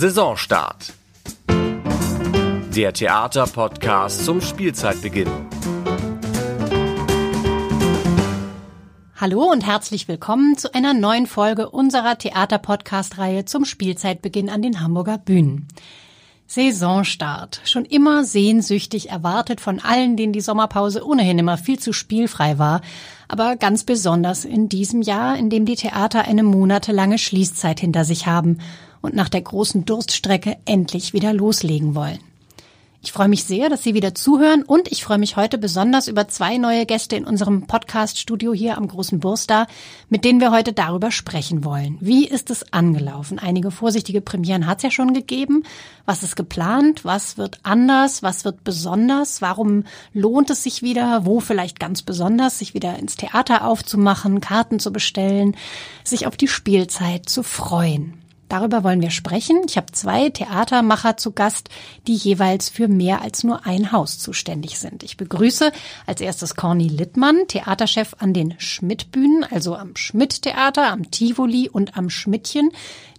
[0.00, 0.94] Saisonstart.
[2.74, 5.28] Der Theaterpodcast zum Spielzeitbeginn.
[9.16, 15.18] Hallo und herzlich willkommen zu einer neuen Folge unserer Theaterpodcast-Reihe zum Spielzeitbeginn an den Hamburger
[15.18, 15.68] Bühnen.
[16.46, 17.60] Saisonstart.
[17.64, 22.80] Schon immer sehnsüchtig erwartet von allen, denen die Sommerpause ohnehin immer viel zu spielfrei war.
[23.28, 28.26] Aber ganz besonders in diesem Jahr, in dem die Theater eine monatelange Schließzeit hinter sich
[28.26, 28.58] haben
[29.02, 32.20] und nach der großen Durststrecke endlich wieder loslegen wollen.
[33.02, 36.28] Ich freue mich sehr, dass Sie wieder zuhören und ich freue mich heute besonders über
[36.28, 39.68] zwei neue Gäste in unserem Podcast-Studio hier am Großen Burstar,
[40.10, 41.96] mit denen wir heute darüber sprechen wollen.
[42.00, 43.38] Wie ist es angelaufen?
[43.38, 45.62] Einige vorsichtige Premieren hat es ja schon gegeben.
[46.04, 47.02] Was ist geplant?
[47.02, 48.22] Was wird anders?
[48.22, 49.40] Was wird besonders?
[49.40, 51.24] Warum lohnt es sich wieder?
[51.24, 55.56] Wo vielleicht ganz besonders, sich wieder ins Theater aufzumachen, Karten zu bestellen,
[56.04, 58.19] sich auf die Spielzeit zu freuen?
[58.50, 59.62] Darüber wollen wir sprechen.
[59.68, 61.68] Ich habe zwei Theatermacher zu Gast,
[62.08, 65.04] die jeweils für mehr als nur ein Haus zuständig sind.
[65.04, 65.70] Ich begrüße
[66.04, 72.10] als erstes Corny Littmann, Theaterchef an den Schmidt-Bühnen, also am Schmidt-Theater, am Tivoli und am
[72.10, 72.72] Schmidtchen,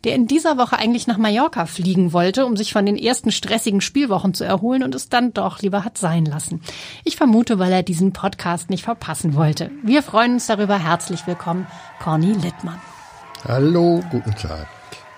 [0.04, 3.80] der in dieser Woche eigentlich nach Mallorca fliegen wollte, um sich von den ersten stressigen
[3.80, 6.62] Spielwochen zu erholen und es dann doch lieber hat sein lassen.
[7.06, 9.72] Ich vermute, weil er diesen Podcast nicht verpassen wollte.
[9.82, 10.78] Wir freuen uns darüber.
[10.78, 11.68] Herzlich willkommen,
[12.04, 12.82] Corny Littmann.
[13.48, 14.68] Hallo, guten Tag.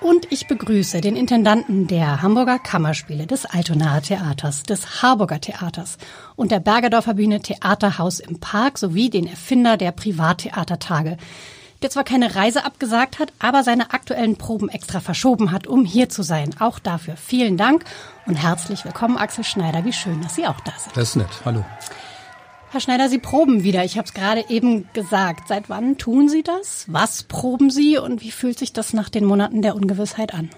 [0.03, 5.97] Und ich begrüße den Intendanten der Hamburger Kammerspiele, des Altonaer Theaters, des Harburger Theaters
[6.35, 11.15] und der Bergerdorfer Bühne Theaterhaus im Park sowie den Erfinder der Privattheatertage,
[11.81, 16.09] der zwar keine Reise abgesagt hat, aber seine aktuellen Proben extra verschoben hat, um hier
[16.09, 16.49] zu sein.
[16.59, 17.85] Auch dafür vielen Dank
[18.25, 19.85] und herzlich willkommen, Axel Schneider.
[19.85, 20.97] Wie schön, dass Sie auch da sind.
[20.97, 21.29] Das ist nett.
[21.45, 21.63] Hallo.
[22.73, 23.85] Herr Schneider, Sie proben wieder.
[23.85, 25.47] Ich habe es gerade eben gesagt.
[25.47, 26.85] Seit wann tun Sie das?
[26.87, 30.49] Was proben Sie und wie fühlt sich das nach den Monaten der Ungewissheit an?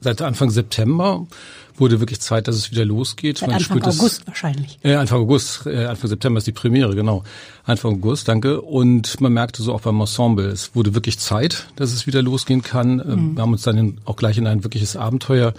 [0.00, 1.28] Seit Anfang September
[1.76, 3.38] wurde wirklich Zeit, dass es wieder losgeht.
[3.38, 4.80] Seit Man Anfang August das, wahrscheinlich.
[4.82, 7.22] Äh, Anfang August, äh, Anfang September ist die Premiere, genau.
[7.62, 8.60] Anfang August, danke.
[8.60, 12.62] Und man merkte so auch beim Ensemble, es wurde wirklich Zeit, dass es wieder losgehen
[12.62, 12.98] kann.
[12.98, 13.36] Ähm, mhm.
[13.36, 15.54] Wir haben uns dann in, auch gleich in ein wirkliches Abenteuer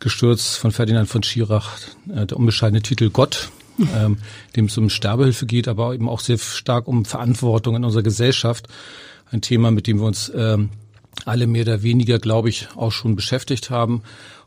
[0.00, 1.70] gestürzt von Ferdinand von Schirach,
[2.12, 3.52] äh, der unbescheidene Titel Gott
[3.96, 4.18] ähm,
[4.54, 8.68] dem es um Sterbehilfe geht, aber eben auch sehr stark um Verantwortung in unserer Gesellschaft.
[9.30, 10.70] Ein Thema, mit dem wir uns ähm,
[11.24, 14.02] alle mehr oder weniger, glaube ich, auch schon beschäftigt haben.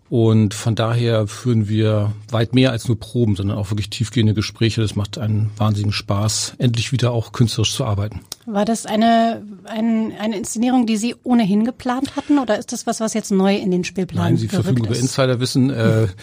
[0.10, 4.82] Und von daher führen wir weit mehr als nur Proben, sondern auch wirklich tiefgehende Gespräche.
[4.82, 8.22] Das macht einen wahnsinnigen Spaß, endlich wieder auch künstlerisch zu arbeiten.
[8.48, 13.00] War das eine, ein, eine Inszenierung, die Sie ohnehin geplant hatten oder ist das was,
[13.00, 15.70] was jetzt neu in den Spielplan Nein, Sie verfügen über Insiderwissen.
[15.70, 16.08] Äh,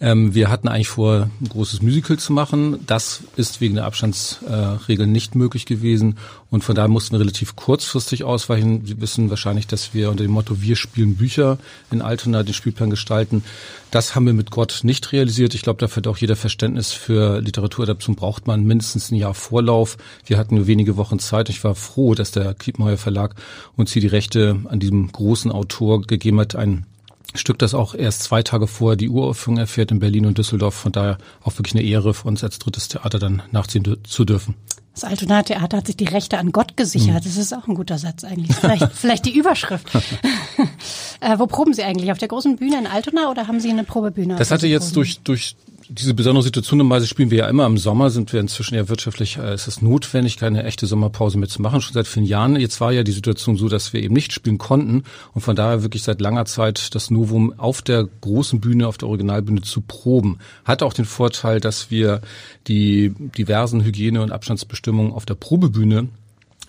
[0.00, 2.78] ähm, wir hatten eigentlich vor, ein großes Musical zu machen.
[2.86, 6.18] Das ist wegen der Abstandsregeln äh, nicht möglich gewesen.
[6.50, 8.86] Und von daher mussten wir relativ kurzfristig ausweichen.
[8.86, 11.58] Sie wissen wahrscheinlich, dass wir unter dem Motto Wir spielen Bücher
[11.90, 13.42] in Altona den Spielplan gestalten.
[13.90, 15.54] Das haben wir mit Gott nicht realisiert.
[15.54, 19.96] Ich glaube, dafür hat auch jeder Verständnis für Literaturadaption braucht man mindestens ein Jahr Vorlauf.
[20.24, 21.48] Wir hatten nur wenige Wochen Zeit.
[21.48, 23.34] Ich war froh, dass der Kiepenheuer Verlag
[23.76, 26.86] uns hier die Rechte an diesem großen Autor gegeben hat, ein
[27.34, 30.74] Stück, das auch erst zwei Tage vor die Uraufführung erfährt in Berlin und Düsseldorf.
[30.74, 34.54] Von daher auch wirklich eine Ehre für uns als drittes Theater dann nachziehen zu dürfen.
[34.94, 37.22] Das Altonaer Theater hat sich die Rechte an Gott gesichert.
[37.22, 37.28] Mhm.
[37.28, 38.56] Das ist auch ein guter Satz eigentlich.
[38.56, 39.86] Vielleicht, vielleicht die Überschrift.
[41.20, 42.10] äh, wo proben Sie eigentlich?
[42.10, 44.34] Auf der großen Bühne in Altona oder haben Sie eine Probebühne?
[44.36, 45.54] Das hatte jetzt durch, durch
[45.90, 49.38] diese besondere Situation normalerweise spielen wir ja immer im Sommer, sind wir inzwischen ja wirtschaftlich,
[49.38, 52.56] äh, ist es notwendig, keine echte Sommerpause mehr zu machen, schon seit vielen Jahren.
[52.56, 55.82] Jetzt war ja die Situation so, dass wir eben nicht spielen konnten und von daher
[55.82, 60.38] wirklich seit langer Zeit das Novum auf der großen Bühne, auf der Originalbühne zu proben.
[60.64, 62.20] Hat auch den Vorteil, dass wir
[62.66, 66.08] die diversen Hygiene- und Abstandsbestimmungen auf der Probebühne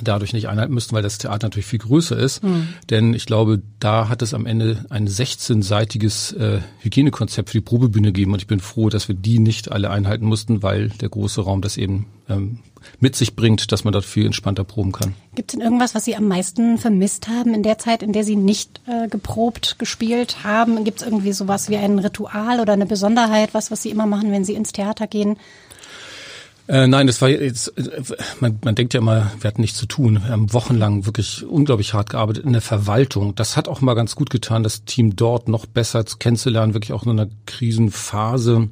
[0.04, 2.44] dadurch nicht einhalten müssten, weil das Theater natürlich viel größer ist.
[2.44, 2.70] Mhm.
[2.90, 8.08] Denn ich glaube, da hat es am Ende ein 16-seitiges äh, Hygienekonzept für die Probebühne
[8.08, 11.42] gegeben und ich bin froh, dass wir die nicht alle einhalten mussten, weil der große
[11.42, 12.60] Raum das eben ähm,
[13.00, 15.14] mit sich bringt, dass man dort viel entspannter proben kann.
[15.36, 18.24] Gibt es denn irgendwas, was Sie am meisten vermisst haben in der Zeit, in der
[18.24, 20.84] Sie nicht äh, geprobt, gespielt haben?
[20.84, 24.32] Gibt es irgendwie sowas wie ein Ritual oder eine Besonderheit, was, was Sie immer machen,
[24.32, 25.38] wenn Sie ins Theater gehen?
[26.70, 28.04] Äh, nein, das war jetzt, äh,
[28.40, 30.22] man, man denkt ja immer, wir hatten nichts zu tun.
[30.24, 33.34] Wir haben wochenlang wirklich unglaublich hart gearbeitet in der Verwaltung.
[33.34, 37.04] Das hat auch mal ganz gut getan, das Team dort noch besser kennenzulernen, wirklich auch
[37.04, 38.70] in einer Krisenphase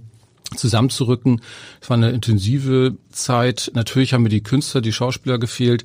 [0.55, 1.41] zusammenzurücken.
[1.81, 3.71] Es war eine intensive Zeit.
[3.73, 5.83] Natürlich haben mir die Künstler, die Schauspieler gefehlt,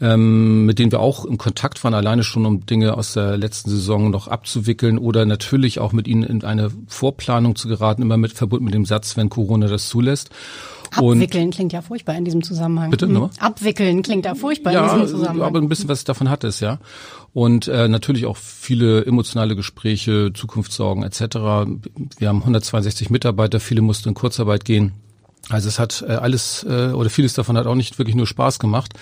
[0.00, 3.70] ähm, mit denen wir auch in Kontakt waren, alleine schon um Dinge aus der letzten
[3.70, 8.32] Saison noch abzuwickeln oder natürlich auch mit ihnen in eine Vorplanung zu geraten, immer mit
[8.32, 10.30] verbunden mit dem Satz, wenn Corona das zulässt.
[10.92, 12.90] Abwickeln klingt ja furchtbar in diesem Zusammenhang.
[12.90, 13.30] Bitte, nochmal?
[13.38, 15.46] Abwickeln klingt ja furchtbar ja, in diesem Zusammenhang.
[15.46, 16.78] aber ein bisschen was davon hat es, ja.
[17.32, 21.20] Und äh, natürlich auch viele emotionale Gespräche, Zukunftssorgen etc.
[22.18, 24.92] Wir haben 162 Mitarbeiter, viele mussten in Kurzarbeit gehen.
[25.50, 28.58] Also es hat äh, alles äh, oder vieles davon hat auch nicht wirklich nur Spaß
[28.58, 28.92] gemacht,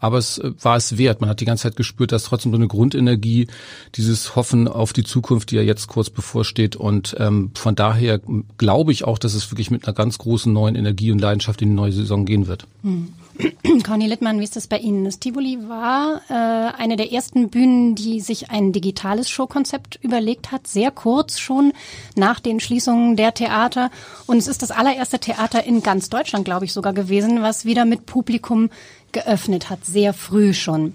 [0.00, 1.20] aber es äh, war es wert.
[1.20, 3.46] Man hat die ganze Zeit gespürt, dass trotzdem so eine Grundenergie,
[3.94, 6.74] dieses Hoffen auf die Zukunft, die ja jetzt kurz bevorsteht.
[6.74, 8.20] Und ähm, von daher
[8.58, 11.70] glaube ich auch, dass es wirklich mit einer ganz großen neuen Energie und Leidenschaft in
[11.70, 12.66] die neue Saison gehen wird.
[12.82, 13.12] Hm.
[13.84, 15.04] Conny Littmann, wie ist das bei Ihnen?
[15.04, 16.32] Das Tivoli war äh,
[16.80, 21.72] eine der ersten Bühnen, die sich ein digitales Showkonzept überlegt hat, sehr kurz schon
[22.14, 23.90] nach den Schließungen der Theater.
[24.26, 27.84] Und es ist das allererste Theater in ganz Deutschland, glaube ich, sogar gewesen, was wieder
[27.84, 28.70] mit Publikum
[29.12, 30.94] geöffnet hat, sehr früh schon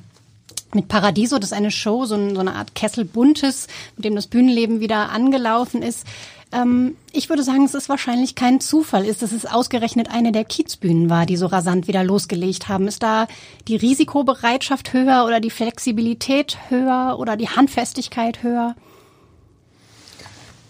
[0.74, 4.80] mit Paradiso, das ist eine Show, so, eine Art Kessel Buntes, mit dem das Bühnenleben
[4.81, 6.06] wieder angelaufen ist.
[6.51, 10.45] Ähm, ich würde sagen, es ist wahrscheinlich kein Zufall ist, dass es ausgerechnet eine der
[10.45, 12.88] Kiezbühnen war, die so rasant wieder losgelegt haben.
[12.88, 13.27] Ist da
[13.67, 18.75] die Risikobereitschaft höher oder die Flexibilität höher oder die Handfestigkeit höher?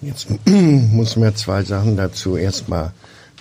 [0.01, 2.93] Jetzt muss man zwei Sachen dazu erstmal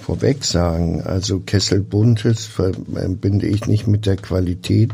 [0.03, 1.03] vorweg sagen.
[1.03, 4.93] Also Kessel Buntes verbinde ich nicht mit der Qualität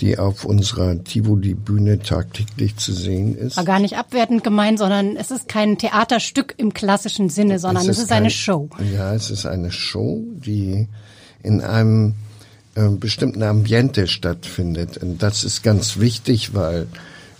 [0.00, 3.56] die auf unserer Tivoli-Bühne tagtäglich zu sehen ist.
[3.56, 7.90] War gar nicht abwertend gemeint, sondern es ist kein Theaterstück im klassischen Sinne, sondern es
[7.90, 8.68] ist, es ist kein, eine Show.
[8.94, 10.88] Ja, es ist eine Show, die
[11.42, 12.14] in einem
[12.74, 14.96] äh, bestimmten Ambiente stattfindet.
[14.98, 16.88] Und das ist ganz wichtig, weil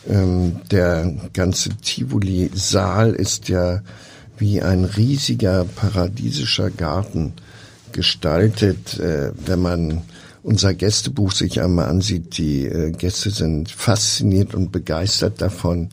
[0.08, 3.82] ähm, der ganze Tivoli-Saal ist ja
[4.38, 7.32] wie ein riesiger paradiesischer Garten
[7.92, 10.02] gestaltet, äh, wenn man
[10.44, 15.88] unser Gästebuch sich einmal ansieht, die äh, Gäste sind fasziniert und begeistert davon,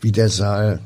[0.00, 0.80] wie der Saal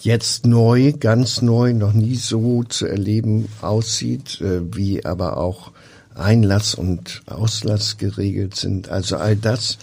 [0.00, 5.72] jetzt neu, ganz neu, noch nie so zu erleben aussieht, äh, wie aber auch
[6.14, 8.90] Einlass und Auslass geregelt sind.
[8.90, 9.78] Also all das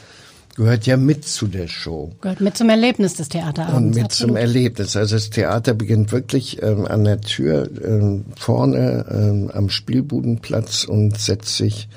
[0.56, 2.12] gehört ja mit zu der Show.
[2.22, 3.78] Gehört mit zum Erlebnis des Theaterabends.
[3.78, 4.30] Und mit absolut.
[4.30, 4.96] zum Erlebnis.
[4.96, 11.18] Also das Theater beginnt wirklich ähm, an der Tür ähm, vorne ähm, am Spielbudenplatz und
[11.18, 11.88] setzt sich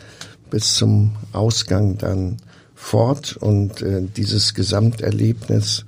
[0.53, 2.37] bis zum Ausgang dann
[2.75, 5.87] fort und äh, dieses Gesamterlebnis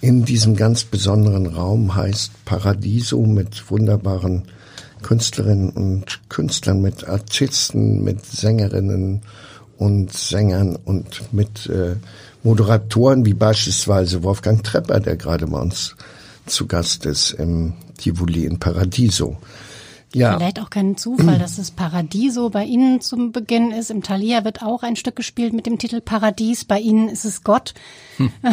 [0.00, 4.44] in diesem ganz besonderen Raum heißt Paradiso mit wunderbaren
[5.02, 9.20] Künstlerinnen und Künstlern, mit Artisten, mit Sängerinnen
[9.76, 11.96] und Sängern und mit äh,
[12.42, 15.96] Moderatoren wie beispielsweise Wolfgang Trepper, der gerade bei uns
[16.46, 19.36] zu Gast ist im Tivoli in Paradiso.
[20.14, 20.38] Ja.
[20.38, 23.90] Vielleicht auch kein Zufall, dass es Paradiso bei Ihnen zum Beginn ist.
[23.90, 26.64] Im Thalia wird auch ein Stück gespielt mit dem Titel Paradies.
[26.64, 27.74] Bei Ihnen ist es Gott.
[28.16, 28.30] Hm.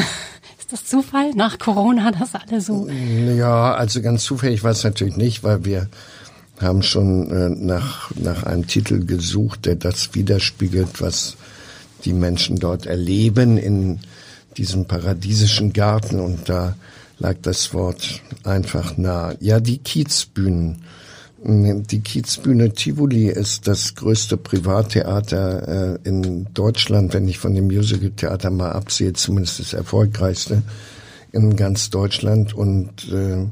[0.58, 1.30] Ist das Zufall?
[1.36, 2.90] Nach Corona, das alle so?
[2.90, 5.90] Ja, also ganz zufällig war es natürlich nicht, weil wir
[6.60, 11.38] haben schon äh, nach, nach einem Titel gesucht, der das widerspiegelt, was
[12.04, 14.00] die Menschen dort erleben in
[14.58, 16.20] diesem paradiesischen Garten.
[16.20, 16.76] Und da
[17.20, 19.36] lag das Wort einfach nah.
[19.40, 20.82] Ja, die Kiezbühnen
[21.48, 28.50] die Kiezbühne Tivoli ist das größte Privattheater äh, in Deutschland, wenn ich von dem Musicaltheater
[28.50, 30.64] mal absehe, zumindest das erfolgreichste
[31.32, 32.56] in ganz Deutschland.
[32.56, 33.46] Und äh,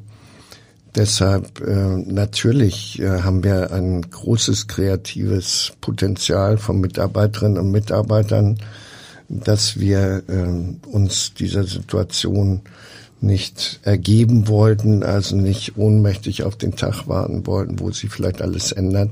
[0.95, 8.57] deshalb äh, natürlich äh, haben wir ein großes kreatives Potenzial von Mitarbeiterinnen und Mitarbeitern,
[9.29, 12.61] dass wir äh, uns dieser Situation
[13.23, 18.71] nicht ergeben wollten, also nicht ohnmächtig auf den Tag warten wollten, wo sich vielleicht alles
[18.71, 19.11] ändert.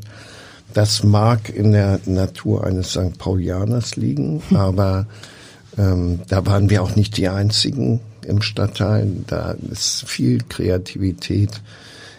[0.74, 3.18] Das mag in der Natur eines St.
[3.18, 5.08] Paulianers liegen, aber
[5.78, 9.08] ähm, da waren wir auch nicht die Einzigen im Stadtteil.
[9.28, 11.62] Da ist viel Kreativität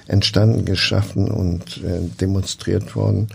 [0.08, 3.28] entstanden, geschaffen und äh, demonstriert worden.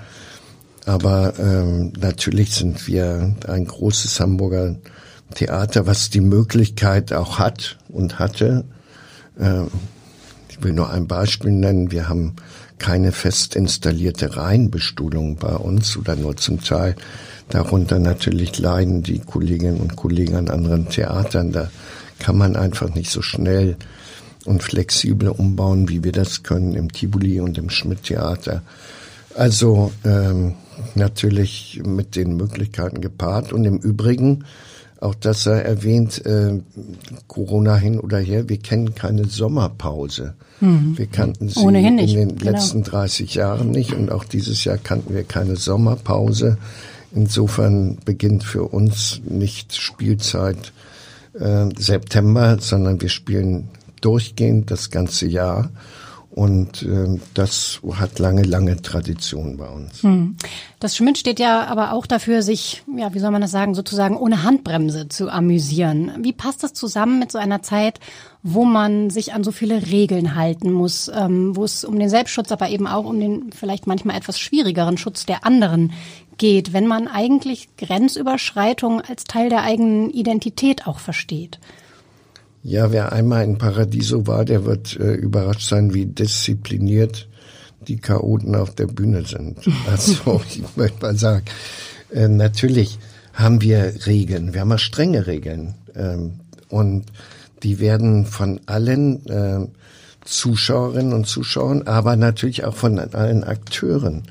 [0.85, 4.75] Aber ähm, natürlich sind wir ein großes Hamburger
[5.33, 8.65] Theater, was die Möglichkeit auch hat und hatte.
[9.39, 9.63] Äh,
[10.49, 11.91] ich will nur ein Beispiel nennen.
[11.91, 12.35] Wir haben
[12.79, 16.95] keine fest installierte Reihenbestuhlung bei uns oder nur zum Teil.
[17.49, 21.51] Darunter natürlich leiden die Kolleginnen und Kollegen an anderen Theatern.
[21.51, 21.69] Da
[22.19, 23.77] kann man einfach nicht so schnell
[24.45, 28.63] und flexibel umbauen, wie wir das können im Tivoli und im Schmidt-Theater.
[29.35, 30.55] Also ähm,
[30.95, 33.53] natürlich mit den Möglichkeiten gepaart.
[33.53, 34.45] Und im Übrigen
[34.99, 36.59] auch das sei erwähnt, äh,
[37.27, 40.33] Corona hin oder her, wir kennen keine Sommerpause.
[40.59, 40.97] Mhm.
[40.97, 42.51] Wir kannten sie Ohnehin in den genau.
[42.51, 46.57] letzten 30 Jahren nicht und auch dieses Jahr kannten wir keine Sommerpause.
[47.13, 50.73] Insofern beginnt für uns nicht Spielzeit
[51.39, 53.69] äh, September, sondern wir spielen
[54.01, 55.69] durchgehend das ganze Jahr
[56.37, 60.03] Und äh, das hat lange, lange Tradition bei uns.
[60.03, 60.35] Hm.
[60.79, 64.15] Das Schmidt steht ja aber auch dafür, sich, ja, wie soll man das sagen, sozusagen
[64.15, 66.11] ohne Handbremse zu amüsieren.
[66.19, 67.99] Wie passt das zusammen mit so einer Zeit,
[68.43, 72.51] wo man sich an so viele Regeln halten muss, ähm, wo es um den Selbstschutz,
[72.51, 75.91] aber eben auch um den vielleicht manchmal etwas schwierigeren Schutz der anderen
[76.37, 81.57] geht, wenn man eigentlich Grenzüberschreitung als Teil der eigenen Identität auch versteht?
[82.63, 87.27] Ja, wer einmal in Paradiso war, der wird äh, überrascht sein, wie diszipliniert
[87.87, 89.59] die Chaoten auf der Bühne sind.
[89.89, 91.45] Also ich möchte mal sagen,
[92.11, 92.99] äh, natürlich
[93.33, 97.05] haben wir Regeln, wir haben auch strenge Regeln ähm, und
[97.63, 99.67] die werden von allen äh,
[100.25, 104.23] Zuschauerinnen und Zuschauern, aber natürlich auch von allen Akteuren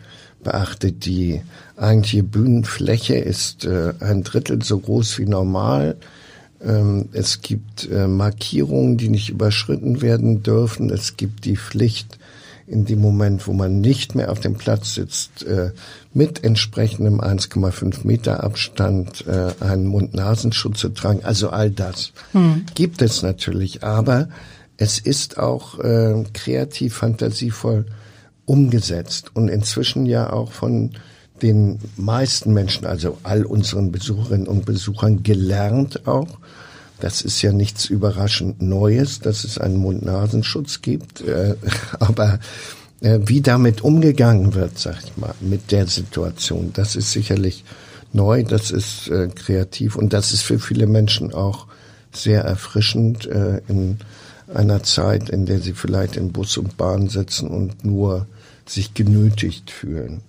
[0.42, 1.06] beachtet.
[1.06, 1.42] Die
[1.76, 5.96] eigentliche Bühnenfläche ist äh, ein Drittel so groß wie normal
[7.12, 10.90] es gibt äh, Markierungen, die nicht überschritten werden dürfen.
[10.90, 12.18] Es gibt die Pflicht,
[12.66, 15.70] in dem Moment, wo man nicht mehr auf dem Platz sitzt, äh,
[16.12, 21.20] mit entsprechendem 1,5 Meter Abstand äh, einen Mund-Nasenschutz zu tragen.
[21.22, 22.64] Also all das hm.
[22.74, 24.28] gibt es natürlich, aber
[24.78, 25.78] es ist auch
[26.34, 27.86] kreativ, fantasievoll
[28.44, 30.90] umgesetzt und inzwischen ja auch von
[31.42, 36.38] den meisten Menschen, also all unseren Besucherinnen und Besuchern gelernt auch.
[37.00, 41.20] Das ist ja nichts überraschend Neues, dass es einen Mund-Nasenschutz gibt.
[41.20, 41.56] Äh,
[42.00, 42.38] aber
[43.00, 47.64] äh, wie damit umgegangen wird, sag ich mal, mit der Situation, das ist sicherlich
[48.12, 51.66] neu, das ist äh, kreativ und das ist für viele Menschen auch
[52.12, 53.98] sehr erfrischend in
[54.54, 58.26] einer Zeit, in der sie vielleicht in Bus und Bahn sitzen und nur
[58.64, 60.22] sich genötigt fühlen.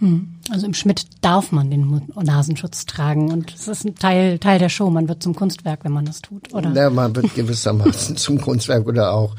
[0.00, 0.34] Hm.
[0.50, 4.68] Also im Schmidt darf man den Nasenschutz tragen und es ist ein Teil, Teil der
[4.68, 4.90] Show.
[4.90, 6.72] Man wird zum Kunstwerk, wenn man das tut, oder?
[6.72, 9.36] Ja, man wird gewissermaßen zum Kunstwerk oder auch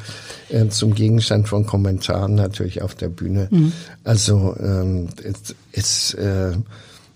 [0.50, 3.50] äh, zum Gegenstand von Kommentaren natürlich auf der Bühne.
[3.52, 3.74] Mhm.
[4.04, 6.54] Also ähm, es, es, äh,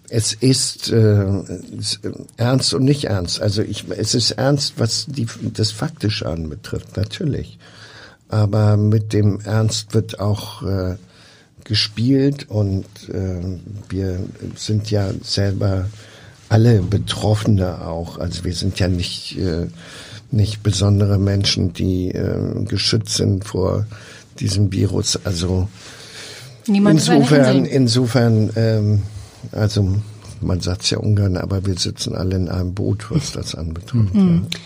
[0.09, 1.25] es ist äh,
[2.35, 3.41] ernst und nicht ernst.
[3.41, 7.57] Also ich, es ist ernst, was die, das Faktische anbetrifft, natürlich.
[8.27, 10.97] Aber mit dem Ernst wird auch äh,
[11.69, 13.41] gespielt und äh,
[13.89, 14.19] wir
[14.55, 15.85] sind ja selber
[16.49, 18.17] alle Betroffene auch.
[18.17, 19.67] Also wir sind ja nicht, äh,
[20.31, 23.85] nicht besondere Menschen, die äh, geschützt sind vor
[24.39, 25.19] diesem Virus.
[25.23, 25.69] Also
[26.67, 29.01] Niemand insofern, insofern, ähm,
[29.51, 29.95] also
[30.41, 34.15] man sagt ja ungern, aber wir sitzen alle in einem Boot, was das anbetrifft.
[34.15, 34.47] Mhm.
[34.51, 34.59] Ja.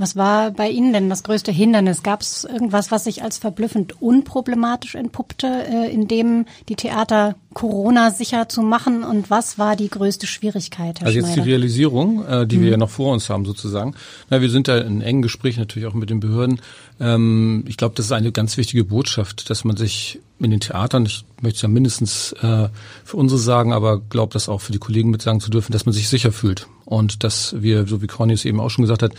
[0.00, 2.02] Was war bei Ihnen denn das größte Hindernis?
[2.02, 8.10] Gab es irgendwas, was sich als verblüffend unproblematisch entpuppte, äh, in dem die Theater Corona
[8.10, 9.04] sicher zu machen?
[9.04, 12.62] Und was war die größte Schwierigkeit, Herr Also jetzt die Realisierung, äh, die mhm.
[12.62, 13.94] wir ja noch vor uns haben sozusagen.
[14.30, 16.62] Na, wir sind da in engen Gespräch natürlich auch mit den Behörden.
[17.00, 21.06] Ähm, ich glaube, das ist eine ganz wichtige Botschaft, dass man sich in den Theatern,
[21.06, 22.68] ich möchte es ja mindestens äh,
[23.04, 25.86] für unsere sagen, aber glaube das auch für die Kollegen mit sagen zu dürfen, dass
[25.86, 29.12] man sich sicher fühlt und dass wir, so wie es eben auch schon gesagt hat,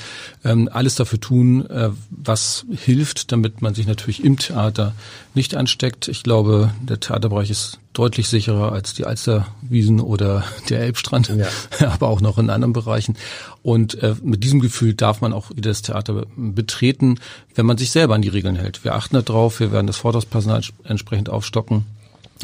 [0.43, 4.93] ähm, alles dafür tun, äh, was hilft, damit man sich natürlich im Theater
[5.33, 6.07] nicht ansteckt.
[6.07, 11.47] Ich glaube, der Theaterbereich ist deutlich sicherer als die Alsterwiesen oder der Elbstrand, ja.
[11.89, 13.17] aber auch noch in anderen Bereichen.
[13.63, 17.19] Und äh, mit diesem Gefühl darf man auch wieder das Theater betreten,
[17.55, 18.83] wenn man sich selber an die Regeln hält.
[18.83, 21.85] Wir achten darauf, wir werden das Vortragspersonal entsprechend aufstocken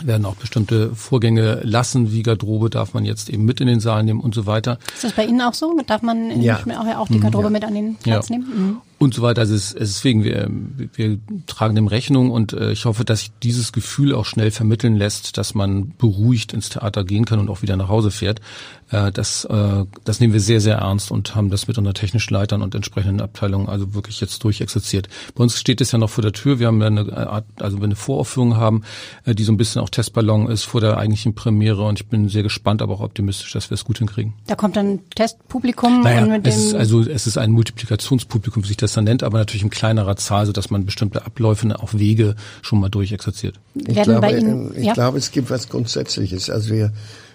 [0.03, 4.03] werden auch bestimmte Vorgänge lassen, wie Garderobe darf man jetzt eben mit in den Saal
[4.03, 4.77] nehmen und so weiter.
[4.93, 5.75] Ist das bei Ihnen auch so?
[5.87, 6.59] Darf man in ja.
[6.59, 7.51] auch, auch die Garderobe ja.
[7.51, 8.37] mit an den Platz ja.
[8.37, 8.47] nehmen?
[8.55, 9.41] Mhm und so weiter.
[9.41, 10.49] Also es ist, deswegen, wir,
[10.93, 14.95] wir tragen dem Rechnung und äh, ich hoffe, dass sich dieses Gefühl auch schnell vermitteln
[14.95, 18.41] lässt, dass man beruhigt ins Theater gehen kann und auch wieder nach Hause fährt.
[18.89, 22.33] Äh, das, äh, das nehmen wir sehr, sehr ernst und haben das mit unseren technischen
[22.33, 25.09] Leitern und entsprechenden Abteilungen also wirklich jetzt durchexerziert.
[25.35, 26.59] Bei uns steht es ja noch vor der Tür.
[26.59, 28.83] Wir haben ja eine Art, also eine Voraufführung haben,
[29.25, 32.29] äh, die so ein bisschen auch Testballon ist vor der eigentlichen Premiere und ich bin
[32.29, 34.33] sehr gespannt, aber auch optimistisch, dass wir es gut hinkriegen.
[34.47, 38.67] Da kommt dann Testpublikum naja, und mit es ist, also es ist ein Multiplikationspublikum, wie
[38.67, 42.35] sich das nennt, aber natürlich in kleinerer Zahl, so dass man bestimmte Abläufe, auch Wege
[42.61, 43.59] schon mal durchexerziert.
[43.75, 44.93] Ich, glaube, Ihnen, ich ja?
[44.93, 46.49] glaube, es gibt was Grundsätzliches.
[46.49, 46.91] Also wir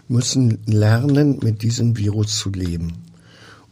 [0.09, 2.93] müssen lernen, mit diesem Virus zu leben.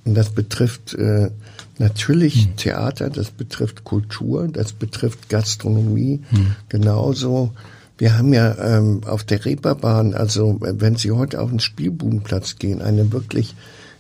[0.05, 1.31] Und das betrifft äh,
[1.79, 2.57] natürlich hm.
[2.57, 6.57] Theater, das betrifft Kultur, das betrifft Gastronomie hm.
[6.69, 7.53] genauso.
[7.99, 12.81] Wir haben ja ähm, auf der Reeperbahn, also wenn Sie heute auf den Spielbudenplatz gehen,
[12.81, 13.55] eine wirklich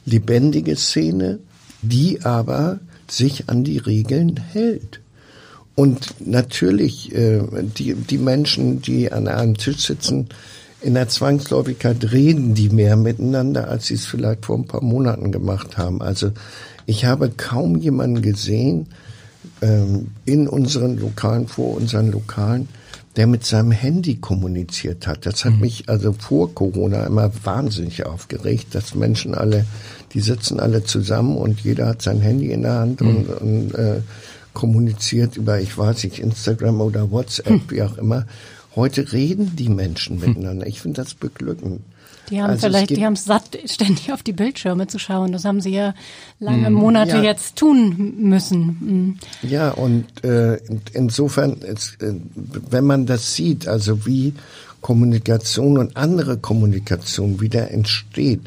[0.06, 1.38] lebendige Szene,
[1.82, 2.80] die aber
[3.12, 5.00] sich an die Regeln hält.
[5.74, 7.42] Und natürlich, äh,
[7.78, 10.28] die, die Menschen, die an einem Tisch sitzen,
[10.82, 15.30] in der Zwangsläufigkeit reden die mehr miteinander, als sie es vielleicht vor ein paar Monaten
[15.30, 16.00] gemacht haben.
[16.00, 16.32] Also
[16.86, 18.86] ich habe kaum jemanden gesehen,
[19.62, 22.68] ähm, in unseren Lokalen, vor unseren Lokalen,
[23.16, 25.26] der mit seinem Handy kommuniziert hat.
[25.26, 25.60] Das hat mhm.
[25.60, 29.66] mich also vor Corona immer wahnsinnig aufgeregt, dass Menschen alle,
[30.12, 33.08] die sitzen alle zusammen und jeder hat sein Handy in der Hand mhm.
[33.08, 34.00] und, und äh,
[34.52, 37.62] kommuniziert über, ich weiß nicht, Instagram oder WhatsApp, mhm.
[37.68, 38.26] wie auch immer.
[38.76, 40.28] Heute reden die Menschen hm.
[40.28, 40.66] miteinander.
[40.66, 41.80] Ich finde das beglückend.
[42.30, 45.32] Die haben also vielleicht, die haben es satt, ständig auf die Bildschirme zu schauen.
[45.32, 45.94] Das haben sie ja
[46.38, 47.22] lange hm, Monate ja.
[47.22, 49.18] jetzt tun müssen.
[49.42, 49.48] Hm.
[49.48, 50.58] Ja, und äh,
[50.92, 51.74] insofern, äh,
[52.70, 54.34] wenn man das sieht, also wie
[54.80, 58.42] Kommunikation und andere Kommunikation wieder entsteht,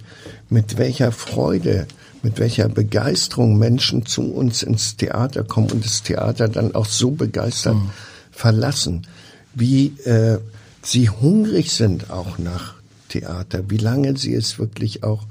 [0.50, 1.88] mit welcher Freude,
[2.22, 7.12] mit welcher Begeisterung Menschen zu uns ins Theater kommen und das Theater dann auch so
[7.12, 7.90] begeistert mhm.
[8.32, 9.08] verlassen,
[9.54, 10.40] wie äh,
[10.82, 12.76] sie hungrig sind auch nach
[13.14, 15.26] Theater, wie lange sie es wirklich auch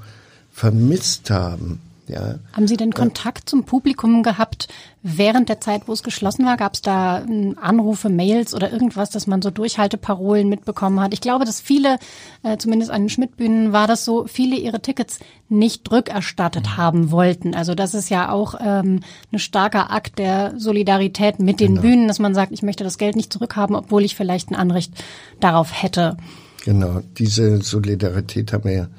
[0.51, 1.79] vermisst haben.
[2.07, 2.35] Ja.
[2.51, 4.67] Haben Sie denn Kontakt zum Publikum gehabt
[5.03, 6.57] während der Zeit, wo es geschlossen war?
[6.57, 11.13] Gab es da hm, Anrufe, Mails oder irgendwas, dass man so Durchhalteparolen mitbekommen hat?
[11.13, 11.97] Ich glaube, dass viele,
[12.43, 16.77] äh, zumindest an den Schmidtbühnen war das so, viele ihre Tickets nicht rückerstattet mhm.
[16.77, 17.55] haben wollten.
[17.55, 18.99] Also das ist ja auch ähm,
[19.31, 21.81] ein starker Akt der Solidarität mit den genau.
[21.81, 24.91] Bühnen, dass man sagt, ich möchte das Geld nicht zurückhaben, obwohl ich vielleicht ein Anrecht
[25.39, 26.17] darauf hätte.
[26.63, 28.89] Genau, diese Solidarität haben wir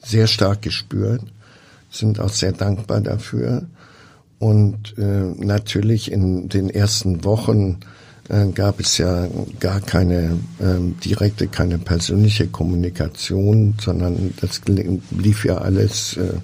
[0.00, 1.22] sehr stark gespürt,
[1.90, 3.66] sind auch sehr dankbar dafür.
[4.38, 7.78] Und äh, natürlich in den ersten Wochen
[8.28, 9.26] äh, gab es ja
[9.58, 14.60] gar keine äh, direkte, keine persönliche Kommunikation, sondern das
[15.10, 16.34] lief ja alles äh,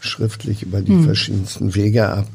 [0.00, 1.04] schriftlich über die hm.
[1.04, 2.26] verschiedensten Wege ab.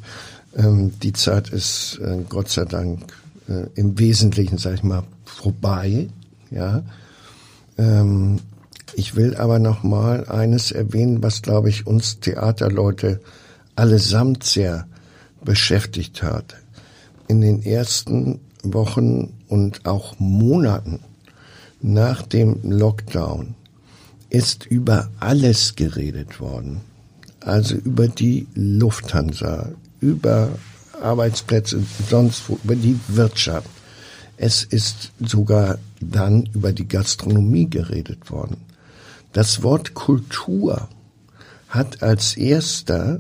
[0.56, 3.02] Ähm, die Zeit ist äh, Gott sei Dank
[3.50, 6.08] äh, im Wesentlichen, sag ich mal, vorbei.
[6.52, 6.84] Ja,
[7.78, 8.40] ähm,
[8.94, 13.20] ich will aber noch mal eines erwähnen, was glaube ich uns Theaterleute
[13.76, 14.88] allesamt sehr
[15.44, 16.56] beschäftigt hat.
[17.28, 21.00] In den ersten Wochen und auch Monaten
[21.82, 23.56] nach dem Lockdown
[24.30, 26.82] ist über alles geredet worden.
[27.42, 30.50] Also über die Lufthansa, über
[31.02, 33.70] Arbeitsplätze, sonst wo, über die Wirtschaft.
[34.38, 35.78] Es ist sogar
[36.12, 38.58] dann über die Gastronomie geredet worden.
[39.34, 40.88] Das Wort Kultur
[41.70, 43.20] hat als erster,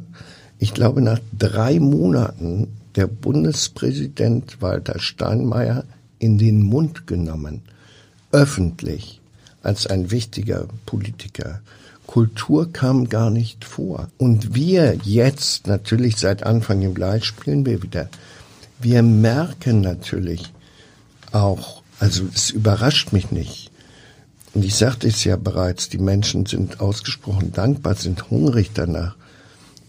[0.60, 5.84] ich glaube nach drei Monaten, der Bundespräsident Walter Steinmeier
[6.19, 7.62] in den Mund genommen,
[8.32, 9.21] öffentlich,
[9.62, 11.62] als ein wichtiger Politiker.
[12.08, 14.10] Kultur kam gar nicht vor.
[14.17, 18.10] Und wir jetzt, natürlich seit Anfang Juli spielen wir wieder,
[18.80, 20.52] wir merken natürlich,
[21.32, 23.72] auch, also es überrascht mich nicht.
[24.54, 29.16] Und ich sagte es ja bereits, die Menschen sind ausgesprochen dankbar, sind hungrig danach.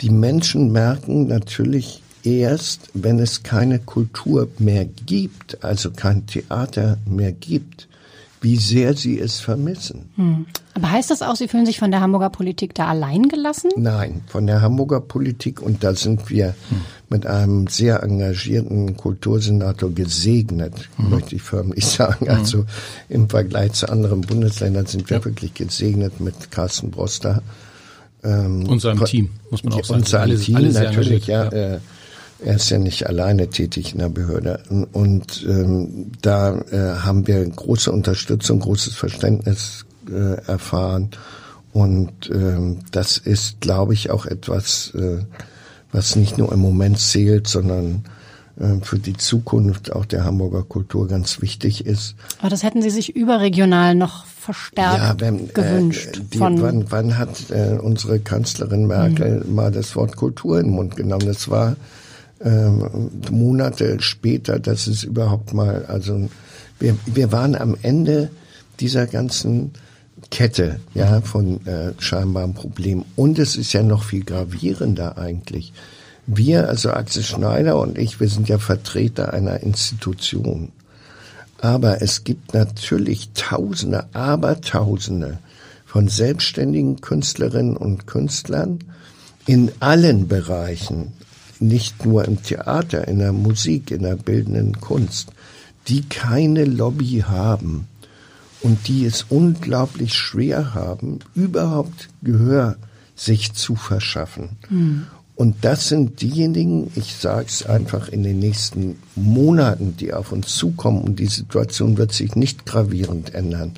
[0.01, 7.33] Die Menschen merken natürlich erst, wenn es keine Kultur mehr gibt, also kein Theater mehr
[7.33, 7.89] gibt,
[8.41, 10.11] wie sehr sie es vermissen.
[10.17, 10.47] Hm.
[10.75, 13.71] Aber heißt das auch, Sie fühlen sich von der Hamburger Politik da allein gelassen?
[13.77, 16.83] Nein, von der Hamburger Politik und da sind wir hm.
[17.09, 21.11] Mit einem sehr engagierten Kultursenator gesegnet, hm.
[21.11, 22.27] möchte ich förmlich sagen.
[22.27, 22.37] Hm.
[22.37, 22.67] Also
[23.09, 25.25] im Vergleich zu anderen Bundesländern sind wir ja.
[25.25, 27.43] wirklich gesegnet mit Carsten Broster.
[28.25, 30.01] Ähm, und seinem Team, muss man auch sagen.
[30.01, 31.45] Und seinem Team alle natürlich, ja.
[31.45, 31.75] ja.
[31.75, 31.81] Äh,
[32.39, 34.63] er ist ja nicht alleine tätig in der Behörde.
[34.93, 41.11] Und ähm, da äh, haben wir große Unterstützung, großes Verständnis äh, erfahren.
[41.73, 45.19] Und ähm, das ist, glaube ich, auch etwas, äh,
[45.97, 48.05] was nicht nur im Moment zählt, sondern
[48.61, 52.15] äh, für die Zukunft auch der Hamburger Kultur ganz wichtig ist.
[52.39, 56.19] Aber das hätten Sie sich überregional noch verstärkt ja, wenn, äh, gewünscht.
[56.19, 59.55] Äh, die, wann, wann hat äh, unsere Kanzlerin Merkel mhm.
[59.55, 61.27] mal das Wort Kultur in den Mund genommen?
[61.27, 61.77] Das war
[62.45, 66.29] ähm, Monate später, dass es überhaupt mal, also
[66.79, 68.31] wir, wir waren am Ende
[68.81, 69.73] dieser ganzen
[70.31, 73.05] Kette, ja, von äh, scheinbarem Problem.
[73.17, 75.73] Und es ist ja noch viel gravierender eigentlich.
[76.27, 80.73] Wir, also Axel Schneider und ich, wir sind ja Vertreter einer Institution.
[81.59, 85.39] Aber es gibt natürlich Tausende, Abertausende
[85.85, 88.81] von selbstständigen Künstlerinnen und Künstlern
[89.47, 91.13] in allen Bereichen,
[91.61, 95.31] nicht nur im Theater, in der Musik, in der bildenden Kunst,
[95.89, 97.87] die keine Lobby haben
[98.67, 102.75] und die es unglaublich schwer haben, überhaupt Gehör
[103.15, 104.57] sich zu verschaffen.
[104.69, 105.07] Mhm.
[105.37, 110.57] Und das sind diejenigen, ich sage es einfach in den nächsten Monaten, die auf uns
[110.57, 113.71] zukommen, und die Situation wird sich nicht gravierend ändern.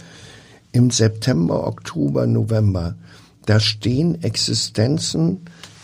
[0.72, 2.94] Im September, Oktober, November,
[3.44, 5.42] da stehen Existenzen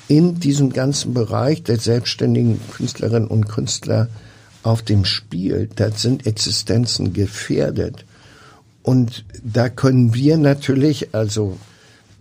[0.08, 4.08] in diesem ganzen Bereich der selbstständigen Künstlerinnen und Künstler
[4.62, 8.06] auf dem Spiel, da sind Existenzen gefährdet.
[8.84, 11.56] Und da können wir natürlich, also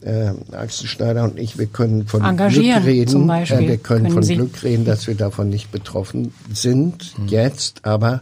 [0.01, 3.11] äh, Axel Schneider und ich, wir können von Glück reden.
[3.11, 3.59] Zum Beispiel.
[3.59, 4.35] Äh, wir können, können von Sie?
[4.35, 7.27] Glück reden, dass wir davon nicht betroffen sind mhm.
[7.27, 8.21] jetzt, aber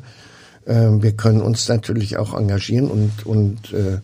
[0.65, 3.99] äh, wir können uns natürlich auch engagieren und, und äh,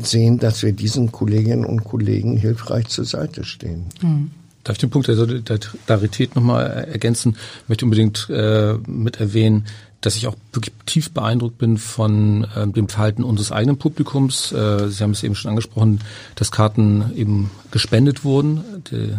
[0.00, 3.86] sehen, dass wir diesen Kolleginnen und Kollegen hilfreich zur Seite stehen.
[4.00, 4.30] Mhm.
[4.62, 7.36] Darf ich den Punkt der Solidarität nochmal ergänzen?
[7.62, 9.66] Ich möchte unbedingt äh, mit erwähnen,
[10.04, 14.52] dass ich auch wirklich tief beeindruckt bin von äh, dem Verhalten unseres eigenen Publikums.
[14.52, 16.00] Äh, Sie haben es eben schon angesprochen,
[16.34, 18.62] dass Karten eben gespendet wurden.
[18.90, 19.14] Die,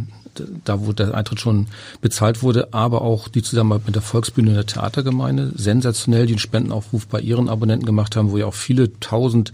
[0.66, 1.68] da wo der Eintritt schon
[2.02, 7.22] bezahlt wurde, aber auch die Zusammenarbeit mit der Volksbühne der Theatergemeinde, sensationell, einen Spendenaufruf bei
[7.22, 9.54] ihren Abonnenten gemacht haben, wo ja auch viele tausend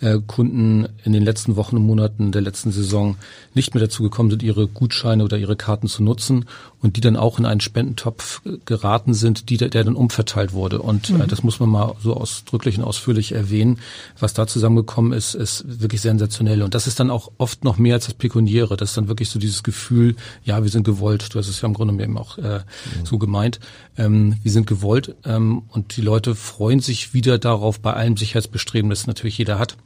[0.00, 3.16] äh, Kunden in den letzten Wochen und Monaten der letzten Saison
[3.54, 6.46] nicht mehr dazu gekommen sind, ihre Gutscheine oder ihre Karten zu nutzen
[6.82, 10.80] und die dann auch in einen Spendentopf geraten sind, die, der, dann umverteilt wurde.
[10.82, 11.20] Und äh, mhm.
[11.22, 13.78] äh, das muss man mal so ausdrücklich und ausführlich erwähnen.
[14.18, 16.62] Was da zusammengekommen ist, ist wirklich sensationell.
[16.62, 18.76] Und das ist dann auch oft noch mehr als das Pekuniäre.
[18.76, 21.34] Das ist dann wirklich so dieses Gefühl, ja, wir sind gewollt.
[21.34, 23.06] Du hast es ja im Grunde eben auch äh, mhm.
[23.06, 23.60] so gemeint.
[23.96, 28.90] Ähm, wir sind gewollt ähm, und die Leute freuen sich wieder darauf bei allem Sicherheitsbestreben,
[28.90, 29.76] das natürlich jeder hat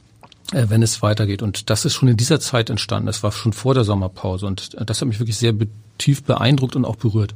[0.51, 1.41] wenn es weitergeht.
[1.41, 3.07] Und das ist schon in dieser Zeit entstanden.
[3.07, 4.45] Das war schon vor der Sommerpause.
[4.45, 5.53] Und äh, das hat mich wirklich sehr
[5.97, 7.35] tief beeindruckt und auch berührt.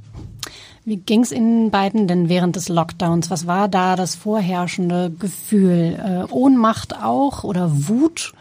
[0.87, 3.31] Wie ging es Ihnen beiden denn während des Lockdowns?
[3.31, 5.99] Was war da das vorherrschende Gefühl?
[5.99, 8.33] Äh, Ohnmacht auch oder Wut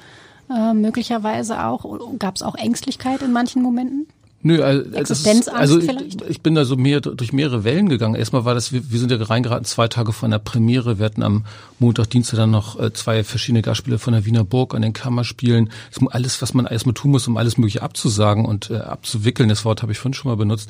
[0.51, 1.87] äh, möglicherweise auch?
[2.19, 4.07] Gab es auch Ängstlichkeit in manchen Momenten?
[4.47, 6.21] Nö, also, Existenzangst also vielleicht?
[6.29, 8.15] ich bin da so mehr durch mehrere Wellen gegangen.
[8.15, 10.99] Erstmal war das, wir, wir sind ja reingeraten zwei Tage vor einer Premiere.
[10.99, 11.47] Wir hatten am
[11.79, 15.71] Montag, Dienstag dann noch äh, zwei verschiedene Gastspiele von der Wiener Burg an den Kammerspielen.
[15.91, 19.49] Das alles, was man erstmal tun muss, um alles Mögliche abzusagen und äh, abzuwickeln.
[19.49, 20.69] Das Wort habe ich vorhin schon mal benutzt.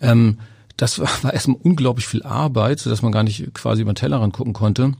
[0.00, 0.38] Ähm,
[0.78, 4.32] das war, war erstmal unglaublich viel Arbeit, sodass man gar nicht quasi über den Tellerrand
[4.32, 4.94] gucken konnte.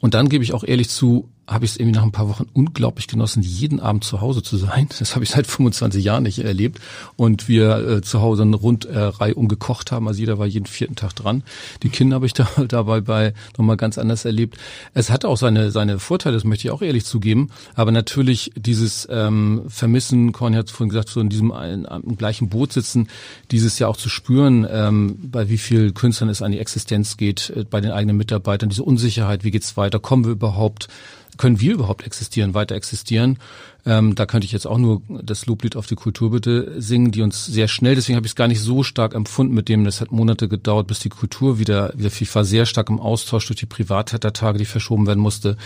[0.00, 2.46] Und dann gebe ich auch ehrlich zu, habe ich es irgendwie nach ein paar Wochen
[2.52, 4.88] unglaublich genossen, jeden Abend zu Hause zu sein.
[4.98, 6.80] Das habe ich seit 25 Jahren nicht erlebt.
[7.16, 10.08] Und wir äh, zu Hause eine Rundreihe äh, umgekocht haben.
[10.08, 11.44] Also jeder war jeden vierten Tag dran.
[11.82, 14.56] Die Kinder habe ich da, dabei bei nochmal ganz anders erlebt.
[14.92, 17.50] Es hat auch seine, seine Vorteile, das möchte ich auch ehrlich zugeben.
[17.74, 22.48] Aber natürlich dieses ähm, Vermissen, Conny hat vorhin gesagt, so in diesem ein, im gleichen
[22.48, 23.08] Boot sitzen,
[23.52, 27.50] dieses ja auch zu spüren, ähm, bei wie vielen Künstlern es an die Existenz geht,
[27.50, 30.88] äh, bei den eigenen Mitarbeitern, diese Unsicherheit, wie geht's weiter, kommen wir überhaupt
[31.36, 33.38] können wir überhaupt existieren, weiter existieren?
[33.84, 37.22] Ähm, da könnte ich jetzt auch nur das Loblied auf die Kultur bitte singen, die
[37.22, 40.00] uns sehr schnell, deswegen habe ich es gar nicht so stark empfunden mit dem, das
[40.00, 43.60] hat Monate gedauert, bis die Kultur wieder, wieder viel war sehr stark im Austausch durch
[43.60, 45.56] die Privattätertage, die verschoben werden musste,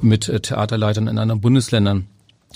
[0.00, 2.06] mit äh, Theaterleitern in anderen Bundesländern.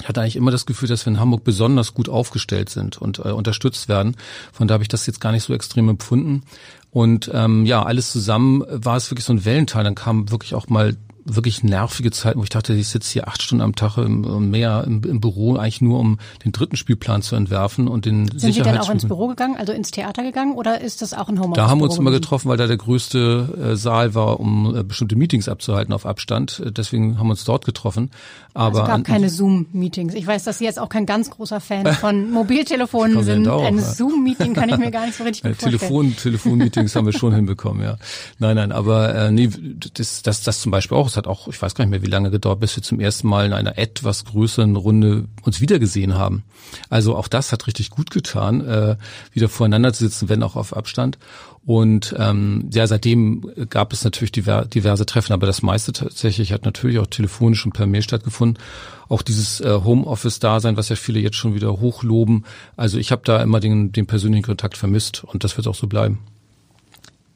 [0.01, 3.19] Ich hatte eigentlich immer das Gefühl, dass wir in Hamburg besonders gut aufgestellt sind und
[3.19, 4.17] äh, unterstützt werden.
[4.53, 6.43] Von da habe ich das jetzt gar nicht so extrem empfunden.
[6.91, 9.85] Und ähm, ja, alles zusammen war es wirklich so ein Wellenteil.
[9.85, 13.43] Dann kam wirklich auch mal wirklich nervige Zeiten, wo ich dachte, ich sitze hier acht
[13.43, 17.37] Stunden am Tag im, mehr im, im, Büro, eigentlich nur um den dritten Spielplan zu
[17.37, 20.81] entwerfen und den Sind Sie denn auch ins Büro gegangen, also ins Theater gegangen oder
[20.81, 21.57] ist das auch ein Homeoffice?
[21.57, 24.83] Da haben wir uns immer getroffen, weil da der größte äh, Saal war, um äh,
[24.83, 26.63] bestimmte Meetings abzuhalten auf Abstand.
[26.65, 28.11] Deswegen haben wir uns dort getroffen.
[28.55, 30.15] Aber also es gab keine Zoom-Meetings.
[30.15, 33.49] Ich weiß, dass Sie jetzt auch kein ganz großer Fan von Mobiltelefonen sind.
[33.49, 33.83] Auch, Ein ja.
[33.83, 36.17] Zoom-Meeting kann ich mir gar nicht so richtig gut Telefon, vorstellen.
[36.17, 37.97] Telefon-Meetings haben wir schon hinbekommen, ja.
[38.39, 39.49] Nein, nein, aber äh, nee,
[39.95, 41.12] das, das, das zum Beispiel auch.
[41.13, 43.29] Es hat auch, ich weiß gar nicht mehr, wie lange gedauert, bis wir zum ersten
[43.29, 46.43] Mal in einer etwas größeren Runde uns wiedergesehen haben.
[46.89, 48.97] Also auch das hat richtig gut getan, äh,
[49.33, 51.19] wieder voreinander zu sitzen, wenn auch auf Abstand.
[51.65, 56.65] Und ähm, ja, seitdem gab es natürlich diver diverse Treffen, aber das meiste tatsächlich hat
[56.65, 58.59] natürlich auch telefonisch und per Mail stattgefunden.
[59.09, 62.47] Auch dieses äh, Homeoffice-Dasein, was ja viele jetzt schon wieder hochloben.
[62.77, 65.87] Also ich habe da immer den, den persönlichen Kontakt vermisst und das wird auch so
[65.87, 66.21] bleiben.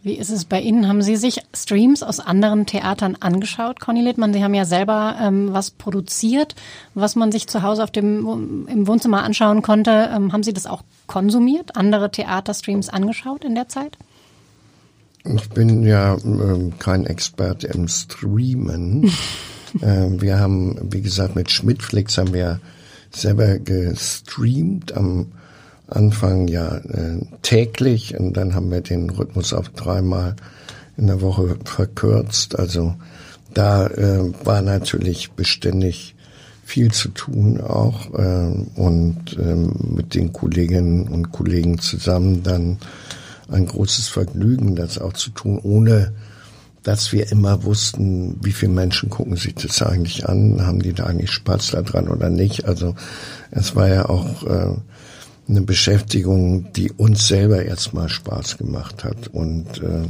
[0.07, 0.87] Wie ist es bei Ihnen?
[0.87, 4.33] Haben Sie sich Streams aus anderen Theatern angeschaut, Conny Littmann?
[4.33, 6.55] Sie haben ja selber ähm, was produziert,
[6.95, 10.09] was man sich zu Hause auf dem, im Wohnzimmer anschauen konnte.
[10.15, 13.99] Ähm, haben Sie das auch konsumiert, andere Theaterstreams angeschaut in der Zeit?
[15.25, 19.07] Ich bin ja äh, kein Experte im Streamen.
[19.81, 22.61] äh, wir haben, wie gesagt, mit Schmidtflix haben wir
[23.11, 25.33] selber gestreamt am
[25.89, 30.35] Anfang ja äh, täglich und dann haben wir den Rhythmus auf dreimal
[30.97, 32.59] in der Woche verkürzt.
[32.59, 32.95] Also
[33.55, 36.15] da äh, war natürlich beständig
[36.65, 39.55] viel zu tun auch äh, und äh,
[39.95, 42.79] mit den Kolleginnen und Kollegen zusammen dann
[43.49, 46.13] ein großes Vergnügen, das auch zu tun, ohne
[46.83, 51.05] dass wir immer wussten, wie viele Menschen gucken sich das eigentlich an, haben die da
[51.05, 52.65] eigentlich Spaß daran oder nicht.
[52.67, 52.95] Also
[53.51, 54.75] es war ja auch äh,
[55.49, 60.09] eine Beschäftigung, die uns selber erstmal Spaß gemacht hat und äh,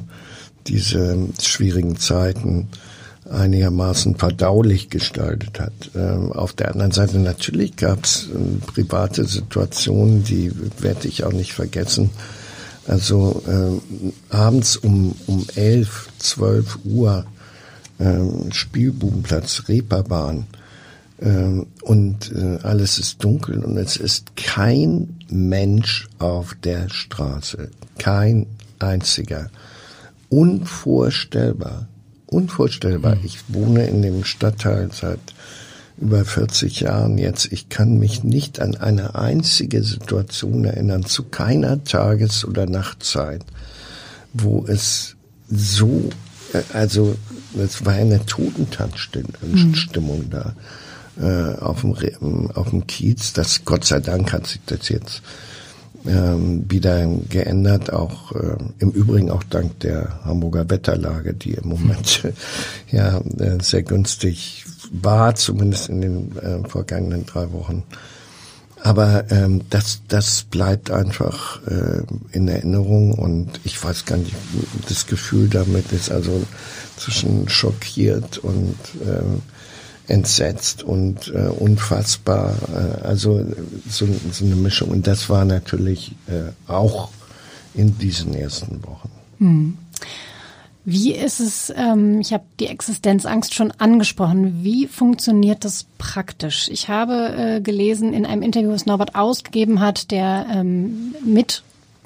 [0.67, 2.69] diese schwierigen Zeiten
[3.31, 5.73] einigermaßen verdaulich gestaltet hat.
[5.95, 11.33] Ähm, auf der anderen Seite natürlich gab es äh, private Situationen, die werde ich auch
[11.33, 12.11] nicht vergessen.
[12.87, 17.27] Also äh, abends um, um elf, zwölf Uhr
[17.99, 20.47] äh, Spielbubenplatz, Reeperbahn
[21.19, 28.47] und äh, alles ist dunkel und es ist kein Mensch auf der Straße, kein
[28.79, 29.51] einziger.
[30.29, 31.89] Unvorstellbar
[32.27, 33.17] unvorstellbar.
[33.17, 33.25] Mhm.
[33.25, 35.21] Ich wohne in dem Stadtteil seit
[35.99, 37.51] über 40 Jahren jetzt.
[37.53, 43.43] Ich kann mich nicht an eine einzige Situation erinnern, zu keiner Tages- oder Nachtzeit,
[44.35, 45.17] wo es
[45.49, 46.11] so,
[46.53, 47.17] äh, also
[47.59, 50.31] es war eine Totentanzstimmung mhm.
[50.31, 50.55] da
[51.21, 53.33] äh, auf, dem, auf dem Kiez.
[53.33, 55.23] Das Gott sei Dank hat sich das jetzt
[56.07, 62.23] ähm, wieder geändert, auch äh, im Übrigen auch dank der Hamburger Wetterlage, die im Moment
[62.91, 67.83] ja äh, sehr günstig war, zumindest in den äh, vergangenen drei Wochen.
[68.83, 74.37] Aber ähm, das, das bleibt einfach äh, in Erinnerung und ich weiß gar nicht,
[74.89, 76.45] das Gefühl damit ist also
[76.97, 79.43] zwischen schockiert und ähm,
[80.09, 82.55] entsetzt und äh, unfassbar.
[82.73, 83.45] Äh, also
[83.89, 84.91] so, so eine Mischung.
[84.91, 87.11] Und das war natürlich äh, auch
[87.75, 89.11] in diesen ersten Wochen.
[89.39, 89.79] Hm.
[90.89, 96.69] Wie ist es, ähm, ich habe die Existenzangst schon angesprochen, wie funktioniert das praktisch?
[96.71, 101.65] Ich habe äh, gelesen in einem Interview, das Norbert ausgegeben hat, der ähm, mit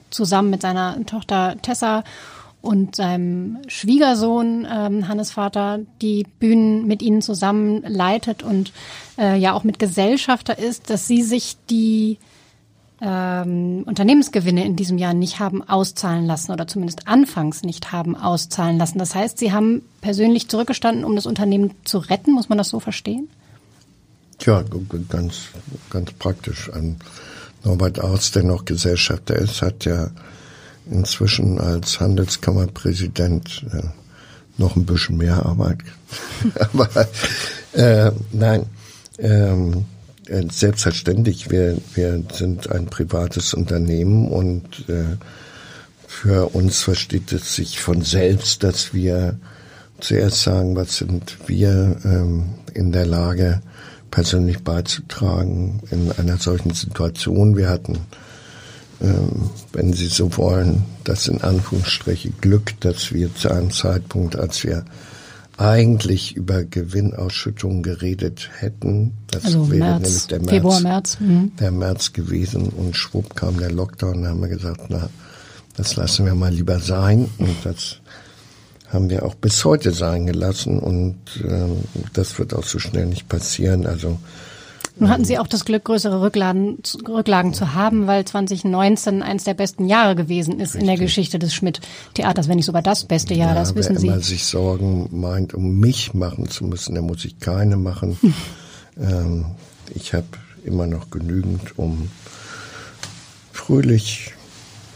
[0.09, 2.05] zusammen mit seiner Tochter Tessa
[2.63, 8.73] und seinem Schwiegersohn ähm, Hannes Vater die Bühnen mit ihnen zusammen leitet und
[9.19, 12.19] äh, ja auch mit Gesellschafter ist, dass sie sich die
[13.01, 18.77] ähm, Unternehmensgewinne in diesem Jahr nicht haben auszahlen lassen oder zumindest anfangs nicht haben auszahlen
[18.77, 18.99] lassen.
[18.99, 22.33] Das heißt, sie haben persönlich zurückgestanden, um das Unternehmen zu retten.
[22.33, 23.29] Muss man das so verstehen?
[24.43, 24.63] Ja,
[25.09, 25.49] ganz,
[25.91, 26.71] ganz praktisch.
[26.73, 26.97] Ein
[27.65, 30.11] Norbert Arzt, der noch Gesellschafter ist, hat ja
[30.91, 33.83] inzwischen als Handelskammerpräsident äh,
[34.59, 35.79] noch ein bisschen mehr Arbeit.
[36.73, 36.89] Aber
[37.73, 38.67] äh, nein,
[39.19, 39.85] ähm,
[40.27, 45.17] äh, selbstverständlich, wir, wir sind ein privates Unternehmen und äh,
[46.07, 49.39] für uns versteht es sich von selbst, dass wir
[50.01, 53.63] zuerst sagen, was sind wir ähm, in der Lage
[54.11, 57.57] persönlich beizutragen in einer solchen Situation.
[57.57, 57.99] Wir hatten
[59.73, 64.85] wenn Sie so wollen, das in Anführungsstriche Glück, dass wir zu einem Zeitpunkt, als wir
[65.57, 71.21] eigentlich über Gewinnausschüttungen geredet hätten, das also wäre März, nämlich der März, Februar, März.
[71.21, 71.53] Mhm.
[71.61, 75.11] der März gewesen und schwupp kam der Lockdown, da haben wir gesagt, na,
[75.77, 77.97] das lassen wir mal lieber sein und das
[78.89, 81.69] haben wir auch bis heute sein gelassen und äh,
[82.13, 83.87] das wird auch so schnell nicht passieren.
[83.87, 84.19] Also
[85.01, 89.55] nun hatten Sie auch das Glück, größere Rücklagen, Rücklagen zu haben, weil 2019 eines der
[89.55, 90.81] besten Jahre gewesen ist Richtig.
[90.81, 94.01] in der Geschichte des Schmidt-Theaters, wenn nicht sogar das beste Jahr, ja, das wissen wer
[94.01, 94.07] Sie.
[94.09, 98.19] Wenn man sich Sorgen meint, um mich machen zu müssen, dann muss ich keine machen.
[99.01, 99.47] ähm,
[99.95, 100.27] ich habe
[100.65, 102.11] immer noch genügend, um
[103.53, 104.33] fröhlich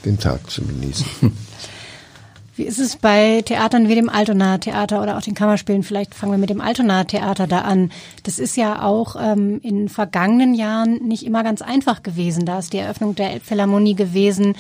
[0.04, 1.06] den Tag zu genießen.
[2.56, 5.82] Wie ist es bei Theatern wie dem Altonaer Theater oder auch den Kammerspielen?
[5.82, 7.90] Vielleicht fangen wir mit dem Altonaer Theater da an.
[8.22, 12.46] Das ist ja auch ähm, in vergangenen Jahren nicht immer ganz einfach gewesen.
[12.46, 14.54] Da ist die Eröffnung der Elbphilharmonie gewesen,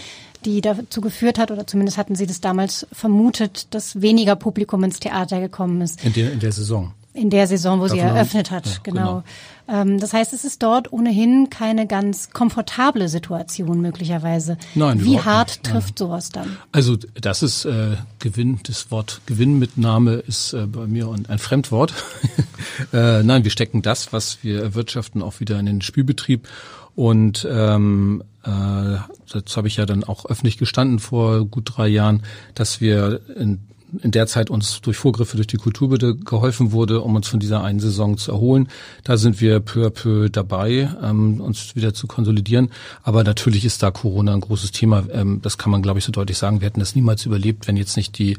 [0.44, 4.98] die dazu geführt hat, oder zumindest hatten Sie das damals vermutet, dass weniger Publikum ins
[4.98, 6.04] Theater gekommen ist.
[6.04, 6.92] In der, in der Saison.
[7.14, 9.00] In der Saison, wo sie eröffnet hat, ja, genau.
[9.00, 9.82] genau.
[9.82, 14.58] Ähm, das heißt, es ist dort ohnehin keine ganz komfortable Situation möglicherweise.
[14.74, 15.64] Nein, Wie hart nicht.
[15.64, 16.08] trifft Nein.
[16.08, 16.56] sowas dann?
[16.72, 21.94] Also das ist äh, Gewinn, das Wort Gewinnmitnahme ist äh, bei mir ein Fremdwort.
[22.92, 26.48] äh, nein, wir stecken das, was wir erwirtschaften, auch wieder in den Spielbetrieb.
[26.96, 28.48] Und ähm, äh,
[29.32, 32.22] das habe ich ja dann auch öffentlich gestanden vor gut drei Jahren,
[32.54, 33.60] dass wir in
[34.02, 37.62] in der Zeit uns durch Vorgriffe durch die Kulturbütte geholfen wurde, um uns von dieser
[37.62, 38.68] einen Saison zu erholen.
[39.04, 42.70] Da sind wir peu à peu dabei, ähm, uns wieder zu konsolidieren.
[43.02, 45.04] Aber natürlich ist da Corona ein großes Thema.
[45.12, 46.60] Ähm, das kann man, glaube ich, so deutlich sagen.
[46.60, 48.36] Wir hätten das niemals überlebt, wenn jetzt nicht die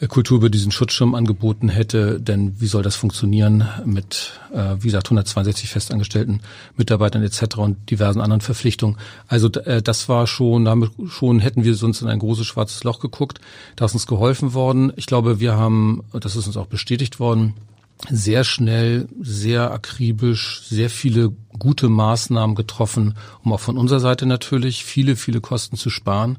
[0.00, 2.20] äh, Kulturbütte diesen Schutzschirm angeboten hätte.
[2.20, 6.40] Denn wie soll das funktionieren mit, äh, wie gesagt, 162 festangestellten
[6.76, 7.58] Mitarbeitern etc.
[7.58, 8.96] und diversen anderen Verpflichtungen?
[9.28, 13.00] Also äh, das war schon, damit schon hätten wir sonst in ein großes schwarzes Loch
[13.00, 13.40] geguckt.
[13.76, 14.85] Da ist uns geholfen worden.
[14.96, 17.54] Ich glaube, wir haben, das ist uns auch bestätigt worden,
[18.10, 24.84] sehr schnell, sehr akribisch, sehr viele gute Maßnahmen getroffen, um auch von unserer Seite natürlich
[24.84, 26.38] viele, viele Kosten zu sparen.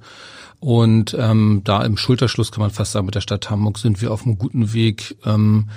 [0.59, 4.11] Und ähm, da im Schulterschluss kann man fast sagen, mit der Stadt Hamburg sind wir
[4.11, 5.17] auf einem guten Weg.
[5.25, 5.69] Ähm,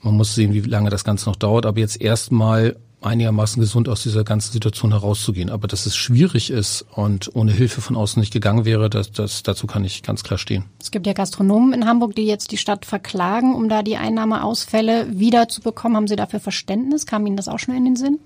[0.00, 4.02] man muss sehen, wie lange das Ganze noch dauert, aber jetzt erstmal einigermaßen gesund aus
[4.02, 5.50] dieser ganzen Situation herauszugehen.
[5.50, 9.42] Aber dass es schwierig ist und ohne Hilfe von außen nicht gegangen wäre, das, das,
[9.42, 10.64] dazu kann ich ganz klar stehen.
[10.80, 15.06] Es gibt ja Gastronomen in Hamburg, die jetzt die Stadt verklagen, um da die Einnahmeausfälle
[15.10, 15.96] wiederzubekommen.
[15.96, 17.06] Haben Sie dafür Verständnis?
[17.06, 18.18] Kam Ihnen das auch schon in den Sinn?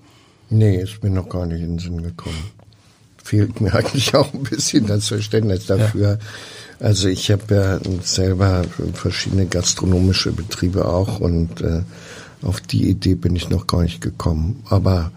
[0.49, 2.51] Nee, ist mir noch gar nicht in den Sinn gekommen.
[3.23, 6.13] Fehlt mir eigentlich auch ein bisschen das Verständnis dafür.
[6.13, 6.17] Ja.
[6.79, 11.83] Also ich habe ja selber verschiedene gastronomische Betriebe auch und äh,
[12.43, 14.63] auf die Idee bin ich noch gar nicht gekommen.
[14.69, 15.11] Aber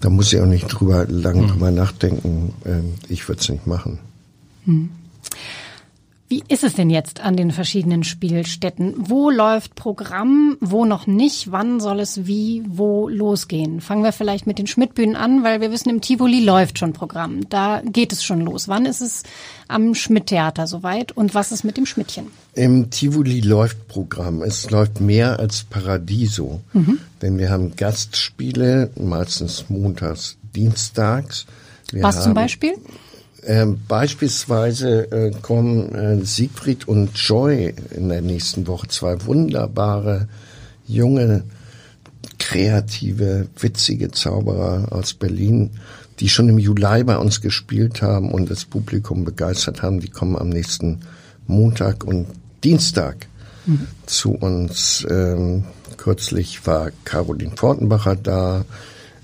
[0.00, 1.48] da muss ich auch nicht drüber lang mhm.
[1.48, 2.54] drüber nachdenken.
[2.64, 3.98] Ähm, ich würde es nicht machen.
[4.64, 4.90] Mhm.
[6.30, 8.94] Wie ist es denn jetzt an den verschiedenen Spielstätten?
[8.96, 11.50] Wo läuft Programm, wo noch nicht?
[11.50, 13.80] Wann soll es wie, wo losgehen?
[13.80, 17.48] Fangen wir vielleicht mit den Schmidtbühnen an, weil wir wissen, im Tivoli läuft schon Programm.
[17.48, 18.68] Da geht es schon los.
[18.68, 19.24] Wann ist es
[19.66, 22.28] am Schmidt-Theater soweit und was ist mit dem Schmidtchen?
[22.54, 24.42] Im Tivoli läuft Programm.
[24.42, 27.00] Es läuft mehr als Paradiso, mhm.
[27.22, 31.46] denn wir haben Gastspiele, meistens montags, dienstags.
[31.90, 32.74] Wir was zum Beispiel?
[33.46, 40.28] Ähm, beispielsweise äh, kommen äh, Siegfried und Joy in der nächsten Woche, zwei wunderbare,
[40.86, 41.44] junge,
[42.38, 45.70] kreative, witzige Zauberer aus Berlin,
[46.18, 50.00] die schon im Juli bei uns gespielt haben und das Publikum begeistert haben.
[50.00, 51.00] Die kommen am nächsten
[51.46, 52.26] Montag und
[52.62, 53.26] Dienstag
[53.64, 53.86] mhm.
[54.04, 55.06] zu uns.
[55.08, 55.64] Ähm,
[55.96, 58.64] kürzlich war Caroline Fortenbacher da.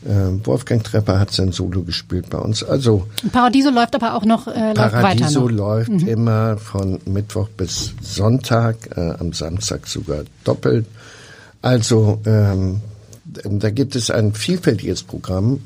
[0.09, 2.63] Ähm, Wolfgang Trepper hat sein Solo gespielt bei uns.
[2.63, 5.51] Also Paradiso läuft aber auch noch äh, läuft Paradiso noch.
[5.51, 6.09] läuft mhm.
[6.09, 10.87] immer von Mittwoch bis Sonntag, äh, am Samstag sogar doppelt.
[11.63, 12.81] Also ähm,
[13.25, 15.61] da gibt es ein vielfältiges Programm,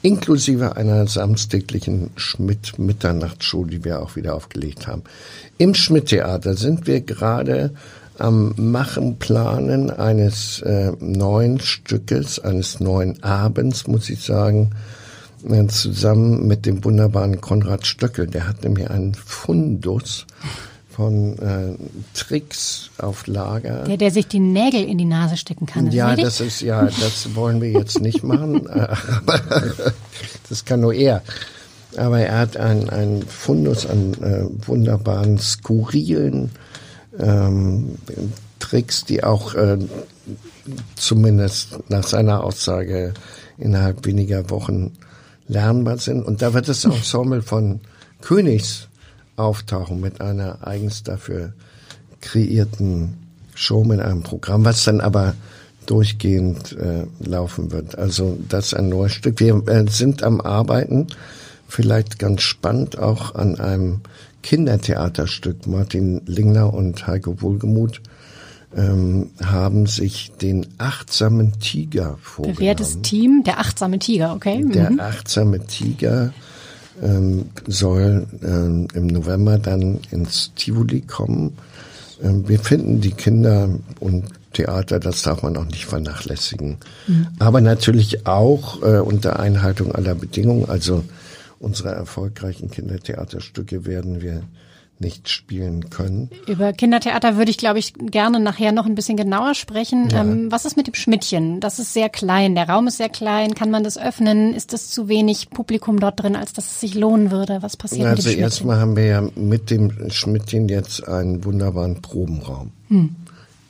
[0.00, 5.02] inklusive einer samstäglichen Schmidt-Mitternachtsshow, die wir auch wieder aufgelegt haben.
[5.58, 7.72] Im Schmidt-Theater sind wir gerade
[8.22, 14.70] am Machen, Planen eines äh, neuen Stückes, eines neuen Abends, muss ich sagen,
[15.48, 18.28] äh, zusammen mit dem wunderbaren Konrad Stöckel.
[18.28, 20.26] Der hat nämlich einen Fundus
[20.88, 21.74] von äh,
[22.14, 23.84] Tricks auf Lager.
[23.84, 25.88] Der, der sich die Nägel in die Nase stecken kann.
[25.88, 28.68] Ist ja, das ist ja, das wollen wir jetzt nicht machen.
[29.26, 29.40] aber
[30.48, 31.22] das kann nur er.
[31.96, 36.50] Aber er hat einen Fundus an äh, wunderbaren, skurrilen
[37.18, 37.96] ähm,
[38.58, 39.78] Tricks, die auch äh,
[40.96, 43.14] zumindest nach seiner Aussage
[43.58, 44.92] innerhalb weniger Wochen
[45.48, 46.22] lernbar sind.
[46.22, 47.80] Und da wird das Ensemble von
[48.20, 48.88] Königs
[49.36, 51.52] auftauchen mit einer eigens dafür
[52.20, 53.18] kreierten
[53.54, 55.34] Show mit einem Programm, was dann aber
[55.86, 57.98] durchgehend äh, laufen wird.
[57.98, 59.40] Also das ist ein neues Stück.
[59.40, 61.08] Wir äh, sind am Arbeiten,
[61.68, 64.00] vielleicht ganz spannend auch an einem
[64.42, 65.66] Kindertheaterstück.
[65.66, 68.00] Martin Lingner und Heiko Wohlgemuth
[68.76, 72.56] ähm, haben sich den achtsamen Tiger vorgenommen.
[72.56, 74.64] Bewährtes Team, der achtsame Tiger, okay.
[74.72, 75.00] Der mhm.
[75.00, 76.32] achtsame Tiger
[77.02, 81.56] ähm, soll ähm, im November dann ins Tivoli kommen.
[82.22, 83.68] Ähm, wir finden die Kinder
[84.00, 86.76] und Theater, das darf man auch nicht vernachlässigen.
[87.06, 87.26] Mhm.
[87.38, 90.68] Aber natürlich auch äh, unter Einhaltung aller Bedingungen.
[90.68, 91.04] Also
[91.62, 94.42] unsere erfolgreichen Kindertheaterstücke werden wir
[94.98, 96.30] nicht spielen können.
[96.46, 100.08] Über Kindertheater würde ich, glaube ich, gerne nachher noch ein bisschen genauer sprechen.
[100.10, 100.22] Ja.
[100.22, 101.60] Ähm, was ist mit dem Schmidtchen?
[101.60, 102.54] Das ist sehr klein.
[102.54, 103.54] Der Raum ist sehr klein.
[103.54, 104.54] Kann man das öffnen?
[104.54, 107.58] Ist das zu wenig Publikum dort drin, als dass es sich lohnen würde?
[107.62, 111.44] Was passiert also mit dem Also erstmal haben wir ja mit dem Schmidtchen jetzt einen
[111.44, 113.16] wunderbaren Probenraum hm.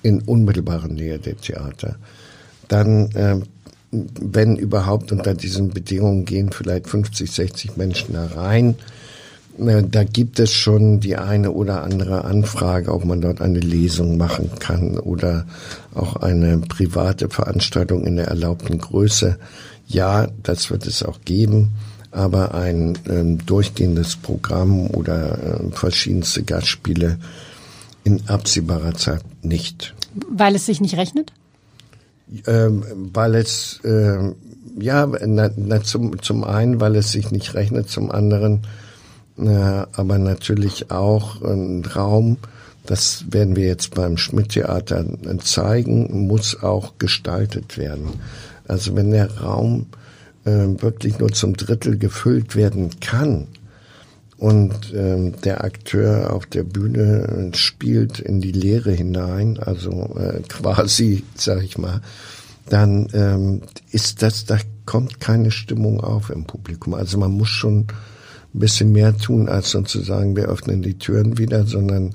[0.02, 1.96] in unmittelbarer Nähe der Theater.
[2.68, 3.40] Dann äh,
[3.92, 8.76] wenn überhaupt unter diesen Bedingungen gehen vielleicht 50, 60 Menschen da rein.
[9.59, 14.16] Äh, da gibt es schon die eine oder andere Anfrage, ob man dort eine Lesung
[14.16, 15.46] machen kann oder
[15.94, 19.38] auch eine private Veranstaltung in der erlaubten Größe.
[19.87, 21.72] Ja, das wird es auch geben,
[22.11, 27.18] aber ein ähm, durchgehendes Programm oder äh, verschiedenste Gastspiele
[28.05, 29.94] in absehbarer Zeit nicht.
[30.31, 31.33] Weil es sich nicht rechnet?
[32.47, 34.33] Ähm, weil es äh,
[34.79, 38.63] ja na, na, zum zum einen, weil es sich nicht rechnet, zum anderen,
[39.39, 42.39] äh, aber natürlich auch ein Raum.
[42.85, 45.05] Das werden wir jetzt beim Schmidt-Theater
[45.39, 48.09] zeigen, muss auch gestaltet werden.
[48.66, 49.87] Also wenn der Raum
[50.45, 53.47] äh, wirklich nur zum Drittel gefüllt werden kann
[54.43, 61.22] und ähm, der Akteur auf der Bühne spielt in die Leere hinein, also äh, quasi,
[61.36, 62.01] sag ich mal,
[62.68, 63.62] dann ähm,
[63.93, 66.95] ist das, da kommt keine Stimmung auf im Publikum.
[66.95, 71.64] Also man muss schon ein bisschen mehr tun, als sozusagen wir öffnen die Türen wieder,
[71.64, 72.11] sondern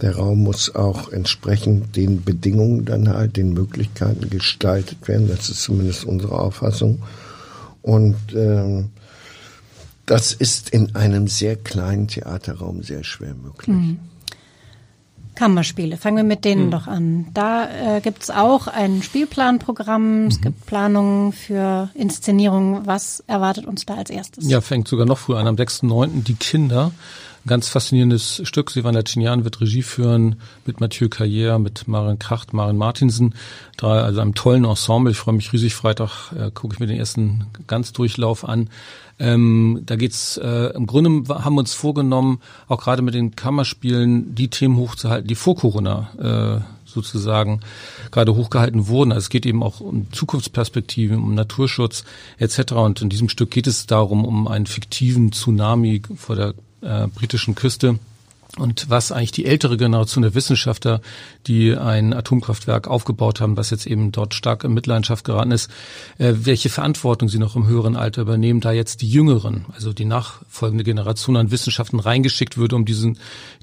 [0.00, 5.28] der Raum muss auch entsprechend den Bedingungen dann halt, den Möglichkeiten gestaltet werden.
[5.28, 7.00] Das ist zumindest unsere Auffassung.
[7.80, 8.90] Und ähm,
[10.10, 13.68] das ist in einem sehr kleinen Theaterraum sehr schwer möglich.
[13.68, 14.00] Mhm.
[15.36, 15.96] Kammerspiele.
[15.96, 16.70] Fangen wir mit denen hm.
[16.72, 17.26] doch an.
[17.32, 20.26] Da äh, gibt es auch ein Spielplanprogramm, mhm.
[20.26, 22.86] es gibt Planungen für Inszenierungen.
[22.86, 24.50] Was erwartet uns da als erstes?
[24.50, 26.24] Ja, fängt sogar noch früher an, am 6.9.
[26.24, 26.90] Die Kinder.
[27.46, 28.70] Ganz faszinierendes Stück.
[28.70, 30.36] Sivan Lacinian wird Regie führen
[30.66, 33.34] mit Mathieu Carrière, mit Maren Kracht, Maren Martinsen.
[33.78, 35.10] Drei, also einem tollen Ensemble.
[35.10, 35.74] Ich freue mich riesig.
[35.74, 38.68] Freitag äh, gucke ich mir den ersten Ganzdurchlauf an.
[39.18, 44.34] Ähm, da geht's äh, im Grunde haben wir uns vorgenommen, auch gerade mit den Kammerspielen
[44.34, 47.60] die Themen hochzuhalten, die vor Corona äh, sozusagen
[48.10, 49.12] gerade hochgehalten wurden.
[49.12, 52.04] Also es geht eben auch um Zukunftsperspektiven, um Naturschutz
[52.38, 52.72] etc.
[52.72, 57.54] Und in diesem Stück geht es darum, um einen fiktiven Tsunami vor der äh, britischen
[57.54, 57.98] Küste.
[58.58, 61.00] Und was eigentlich die ältere Generation der Wissenschaftler,
[61.46, 65.70] die ein Atomkraftwerk aufgebaut haben, was jetzt eben dort stark in Mitleidenschaft geraten ist,
[66.18, 70.04] äh, welche Verantwortung sie noch im höheren Alter übernehmen, da jetzt die Jüngeren, also die
[70.04, 73.18] nachfolgende Generation an Wissenschaften reingeschickt würde, um diesen,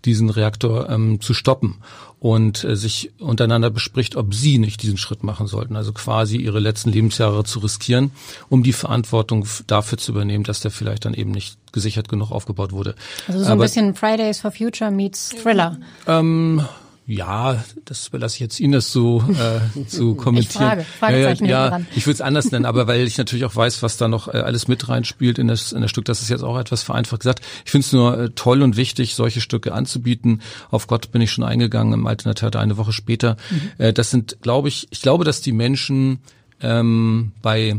[0.06, 1.80] diesen Reaktor ähm, zu stoppen
[2.20, 6.60] und äh, sich untereinander bespricht, ob sie nicht diesen Schritt machen sollten, also quasi ihre
[6.60, 8.12] letzten Lebensjahre zu riskieren,
[8.50, 12.72] um die Verantwortung dafür zu übernehmen, dass der vielleicht dann eben nicht gesichert genug aufgebaut
[12.72, 12.96] wurde.
[13.28, 15.78] Also so Aber, ein bisschen Fridays for Future meets Thriller.
[16.08, 16.66] Ähm,
[17.10, 20.82] ja, das überlasse ich jetzt Ihnen, das so äh, zu kommentieren.
[20.82, 23.56] Ich frage, ja, ja, ja ich würde es anders nennen, aber weil ich natürlich auch
[23.56, 26.30] weiß, was da noch äh, alles mit reinspielt in das, in das Stück, das ist
[26.30, 27.42] jetzt auch etwas vereinfacht gesagt.
[27.64, 30.42] Ich finde es nur äh, toll und wichtig, solche Stücke anzubieten.
[30.70, 33.38] Auf Gott bin ich schon eingegangen im Alternative eine Woche später.
[33.50, 33.72] Mhm.
[33.78, 36.20] Äh, das sind, glaube ich, ich glaube, dass die Menschen
[36.62, 37.78] ähm, bei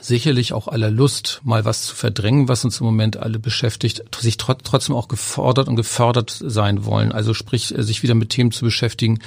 [0.00, 4.36] sicherlich auch aller Lust, mal was zu verdrängen, was uns im Moment alle beschäftigt, sich
[4.36, 7.12] tr trotzdem auch gefordert und gefördert sein wollen.
[7.12, 9.20] Also sprich, äh, sich wieder mit Themen zu beschäftigen,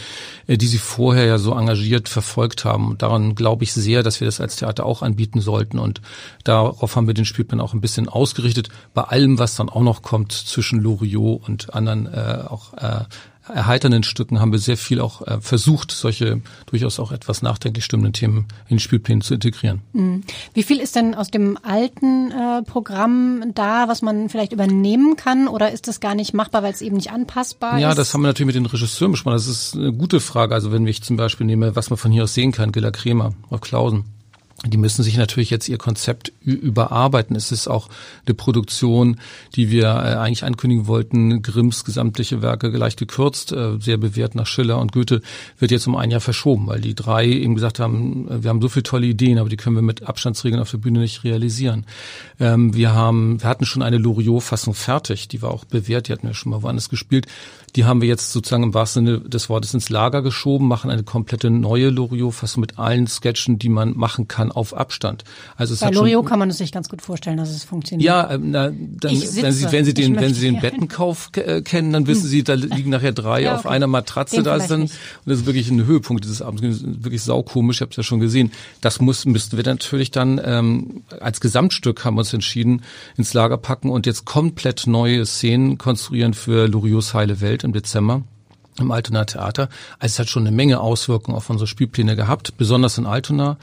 [0.48, 2.98] äh, die sie vorher ja so engagiert verfolgt haben.
[2.98, 5.80] Daran glaube ich sehr, dass wir das als Theater auch anbieten sollten.
[5.80, 6.02] Und
[6.44, 8.70] darauf haben wir den Spielplan auch ein bisschen ausgerichtet.
[8.94, 13.06] Bei allem, was dann auch noch kommt zwischen Loriot und anderen äh, auch äh,
[13.50, 18.14] erheiternden Stücken haben wir sehr viel auch äh, versucht, solche durchaus auch etwas nachdenklich stimmenden
[18.14, 19.82] Themen in den Spielplänen zu integrieren.
[19.94, 20.24] Mhm.
[20.54, 25.48] Wie viel ist denn aus dem alten äh, Programm da, was man vielleicht übernehmen kann
[25.48, 27.82] oder ist das gar nicht machbar, weil es eben nicht anpassbar ja, ist?
[27.82, 29.36] Ja, das haben wir natürlich mit den Regisseuren besprochen.
[29.36, 30.54] Das ist eine gute Frage.
[30.54, 33.34] Also wenn ich zum Beispiel nehme, was man von hier aus sehen kann, Gilla Kremer,
[33.50, 34.06] auf Klausen
[34.66, 37.36] die müssen sich natürlich jetzt ihr Konzept überarbeiten.
[37.36, 37.90] Es ist auch
[38.26, 39.20] eine Produktion,
[39.56, 41.42] die wir äh, eigentlich ankündigen wollten.
[41.42, 45.22] Grimms gesamtliche Werke leicht gekürzt, äh, sehr bewährt nach Schiller und Goethe,
[45.60, 48.62] wird jetzt um ein Jahr verschoben, weil die drei eben gesagt haben, äh, wir haben
[48.62, 51.86] so viele tolle Ideen, aber die können wir mit Abstandsregeln auf der Bühne nicht realisieren.
[52.40, 56.28] Ähm, wir haben, wir hatten schon eine Loriot-Fassung fertig, die war auch bewährt, die hatten
[56.28, 57.28] wir schon mal woanders gespielt.
[57.76, 61.04] Die haben wir jetzt sozusagen im wahrsten Sinne des Wortes ins Lager geschoben, machen eine
[61.04, 65.24] komplette neue Loriot-Fassung mit allen Sketchen, die man machen kann auf Abstand.
[65.56, 68.06] Also es Bei Loriot kann man es sich ganz gut vorstellen, dass es funktioniert.
[68.06, 71.94] Ja, ähm, na, dann, wenn Sie, wenn Sie den, wenn Sie den Bettenkauf äh, kennen,
[71.94, 73.60] dann wissen Sie, da liegen nachher drei ja, okay.
[73.60, 74.92] auf einer Matratze den da ist dann, und
[75.26, 78.52] das ist wirklich ein Höhepunkt dieses Abends, wirklich saukomisch, ich habe es ja schon gesehen.
[78.82, 82.82] Das muss, müssten wir natürlich dann ähm, als Gesamtstück haben wir uns entschieden,
[83.18, 88.24] ins Lager packen und jetzt komplett neue Szenen konstruieren für Loriots Heile Welt im Dezember
[88.80, 89.70] im Altonaer Theater.
[90.00, 93.58] Also es hat schon eine Menge Auswirkungen auf unsere Spielpläne gehabt, besonders in Altona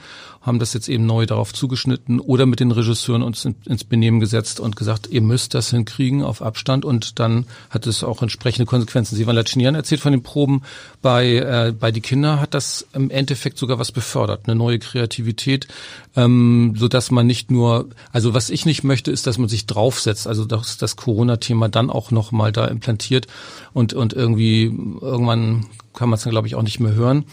[0.47, 4.61] haben das jetzt eben neu darauf zugeschnitten oder mit den Regisseuren uns ins Benehmen gesetzt
[4.61, 6.85] und gesagt, ihr müsst das hinkriegen auf Abstand.
[6.85, 9.17] Und dann hat es auch entsprechende Konsequenzen.
[9.17, 10.63] Sie waren Lacinian erzählt von den Proben.
[11.03, 15.67] Bei, äh, bei die Kinder hat das im Endeffekt sogar was befördert, eine neue Kreativität,
[16.15, 19.67] ähm, so dass man nicht nur, also was ich nicht möchte, ist, dass man sich
[19.67, 23.27] draufsetzt, also dass das Corona-Thema dann auch nochmal da implantiert
[23.73, 25.67] und, und irgendwie irgendwann
[25.97, 27.25] kann man es dann, glaube ich, auch nicht mehr hören,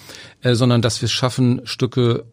[0.42, 2.26] äh, sondern dass wir es schaffen, Stücke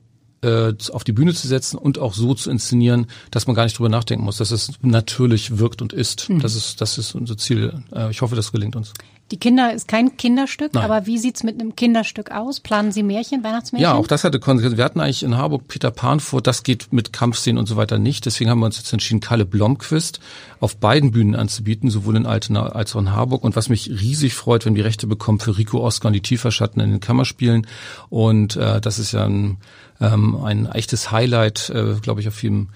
[0.43, 3.79] äh, auf die Bühne zu setzen und auch so zu inszenieren, dass man gar nicht
[3.79, 6.29] drüber nachdenken muss, dass es natürlich wirkt und ist.
[6.29, 6.41] Mhm.
[6.41, 7.83] Das ist das ist unser Ziel.
[7.95, 8.93] Äh, ich hoffe, das gelingt uns.
[9.31, 10.85] Die Kinder ist kein Kinderstück, Nein.
[10.85, 12.59] aber wie sieht's mit einem Kinderstück aus?
[12.59, 13.83] Planen Sie Märchen, Weihnachtsmärchen?
[13.83, 14.77] Ja, auch das hatte Konsequenzen.
[14.77, 17.99] Wir hatten eigentlich in Harburg Peter Pan vor, das geht mit Kampfszenen und so weiter
[17.99, 18.27] nicht.
[18.27, 20.19] Deswegen haben wir uns jetzt entschieden, Kalle Blomquist
[20.59, 23.45] auf beiden Bühnen anzubieten, sowohl in Altena als auch in Harburg.
[23.45, 26.83] Und was mich riesig freut, wenn wir Rechte bekommen für Rico Oscar und die Tieferschatten
[26.83, 27.69] in den Kammerspielen.
[28.09, 29.59] Und äh, das ist ja ein,
[30.01, 32.71] ähm, ein echtes Highlight, äh, glaube ich, auf jedem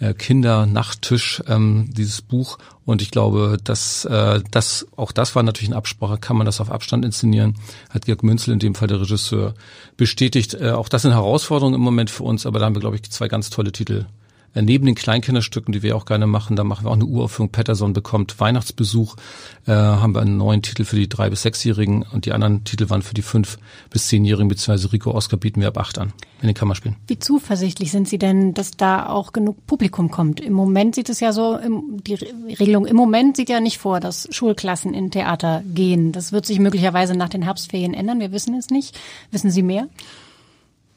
[0.00, 2.58] äh, Kindernachttisch, ähm, dieses Buch.
[2.90, 6.18] Und ich glaube, dass äh, das auch das war natürlich eine Absprache.
[6.18, 7.54] Kann man das auf Abstand inszenieren?
[7.88, 9.54] Hat Georg Münzel in dem Fall der Regisseur
[9.96, 10.54] bestätigt.
[10.54, 13.08] Äh, auch das sind Herausforderungen im Moment für uns, aber da haben wir glaube ich
[13.08, 14.06] zwei ganz tolle Titel
[14.54, 17.50] neben den Kleinkinderstücken, die wir auch gerne machen, da machen wir auch eine Uraufführung.
[17.50, 19.16] Patterson bekommt Weihnachtsbesuch.
[19.66, 22.90] Äh, haben wir einen neuen Titel für die drei bis sechsjährigen und die anderen Titel
[22.90, 23.58] waren für die fünf
[23.90, 26.96] bis zehnjährigen beziehungsweise Rico Oscar bieten wir ab acht an in den Kammerspielen.
[27.06, 30.40] Wie zuversichtlich sind Sie denn, dass da auch genug Publikum kommt?
[30.40, 31.58] Im Moment sieht es ja so,
[32.06, 36.12] die Regelung im Moment sieht ja nicht vor, dass Schulklassen in Theater gehen.
[36.12, 38.20] Das wird sich möglicherweise nach den Herbstferien ändern.
[38.20, 38.98] Wir wissen es nicht.
[39.30, 39.88] Wissen Sie mehr?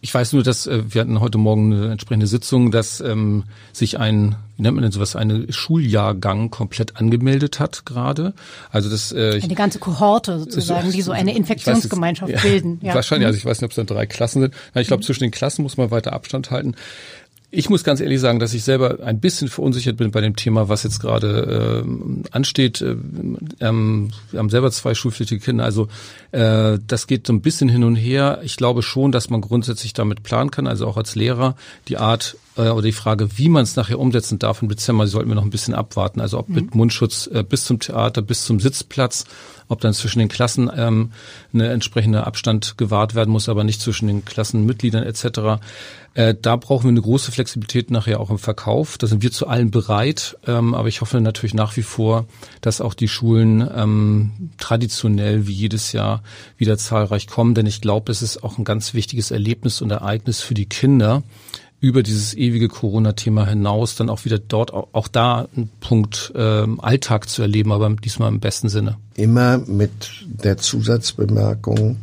[0.03, 3.99] Ich weiß nur, dass äh, wir hatten heute Morgen eine entsprechende Sitzung, dass ähm, sich
[3.99, 8.33] ein, wie nennt man denn sowas, eine Schuljahrgang komplett angemeldet hat gerade.
[8.69, 12.79] Also das äh, eine ganze Kohorte sozusagen, die so eine Infektionsgemeinschaft jetzt, bilden.
[12.81, 12.95] Ja.
[12.95, 14.53] Wahrscheinlich, also ich weiß nicht, ob es dann drei Klassen sind.
[14.75, 15.05] Ich glaube, mhm.
[15.05, 16.75] zwischen den Klassen muss man weiter Abstand halten.
[17.55, 20.69] Ich muss ganz ehrlich sagen, dass ich selber ein bisschen verunsichert bin bei dem Thema,
[20.69, 22.83] was jetzt gerade äh, ansteht.
[23.59, 25.87] Ähm, wir haben selber zwei schulpflichtige Kinder, also
[26.31, 28.39] äh, das geht so ein bisschen hin und her.
[28.41, 31.55] Ich glaube schon, dass man grundsätzlich damit planen kann, also auch als Lehrer
[31.89, 35.29] die Art äh, oder die Frage, wie man es nachher umsetzen darf im Dezember, sollten
[35.29, 36.21] wir noch ein bisschen abwarten.
[36.21, 36.55] Also ob mhm.
[36.55, 39.25] mit Mundschutz äh, bis zum Theater, bis zum Sitzplatz
[39.73, 41.11] ob dann zwischen den Klassen ähm,
[41.53, 45.61] eine entsprechende Abstand gewahrt werden muss, aber nicht zwischen den Klassenmitgliedern etc.
[46.13, 48.97] Äh, da brauchen wir eine große Flexibilität nachher auch im Verkauf.
[48.97, 52.25] Da sind wir zu allen bereit, ähm, aber ich hoffe natürlich nach wie vor,
[52.61, 56.23] dass auch die Schulen ähm, traditionell wie jedes Jahr
[56.57, 60.41] wieder zahlreich kommen, denn ich glaube, es ist auch ein ganz wichtiges Erlebnis und Ereignis
[60.41, 61.23] für die Kinder,
[61.83, 67.27] über dieses ewige Corona-Thema hinaus dann auch wieder dort auch, da einen Punkt ähm, Alltag
[67.27, 68.95] zu erleben, aber diesmal im besten Sinne.
[69.15, 69.91] Immer mit
[70.23, 71.97] der Zusatzbemerkung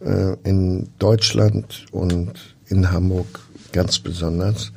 [0.00, 3.40] äh, in Deutschland und in Hamburg
[3.72, 4.70] ganz besonders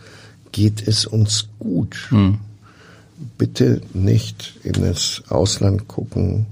[0.52, 2.08] geht es uns gut.
[2.10, 2.39] Hm.
[3.38, 6.47] Bitte nicht in das Ausland gucken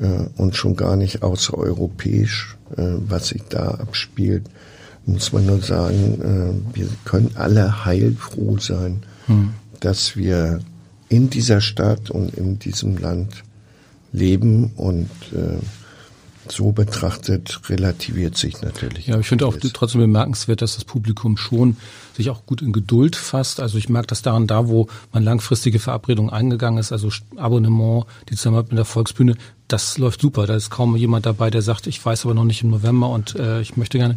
[0.00, 4.44] äh, und schon gar nicht außereuropäisch, äh, was sich da abspielt
[5.08, 9.54] muss man nur sagen, äh, wir können alle heilfroh sein, hm.
[9.80, 10.60] dass wir
[11.08, 13.42] in dieser Stadt und in diesem Land
[14.12, 15.58] leben und äh,
[16.50, 19.06] so betrachtet relativiert sich natürlich.
[19.06, 21.76] Ja, ich finde auch trotzdem bemerkenswert, dass das Publikum schon
[22.16, 23.60] sich auch gut in Geduld fasst.
[23.60, 28.36] Also ich merke das daran, da wo man langfristige Verabredungen eingegangen ist, also Abonnement, die
[28.36, 29.36] Zusammenarbeit mit der Volksbühne,
[29.68, 30.46] das läuft super.
[30.46, 33.36] Da ist kaum jemand dabei, der sagt, ich weiß aber noch nicht im November und
[33.36, 34.16] äh, ich möchte gerne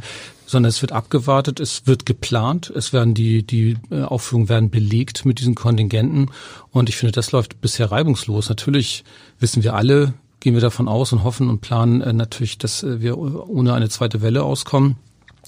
[0.52, 5.26] sondern es wird abgewartet, es wird geplant, es werden die, die äh, Aufführungen werden belegt
[5.26, 6.30] mit diesen Kontingenten
[6.72, 8.50] und ich finde, das läuft bisher reibungslos.
[8.50, 9.06] Natürlich
[9.40, 13.00] wissen wir alle, gehen wir davon aus und hoffen und planen äh, natürlich, dass äh,
[13.00, 14.98] wir ohne eine zweite Welle auskommen.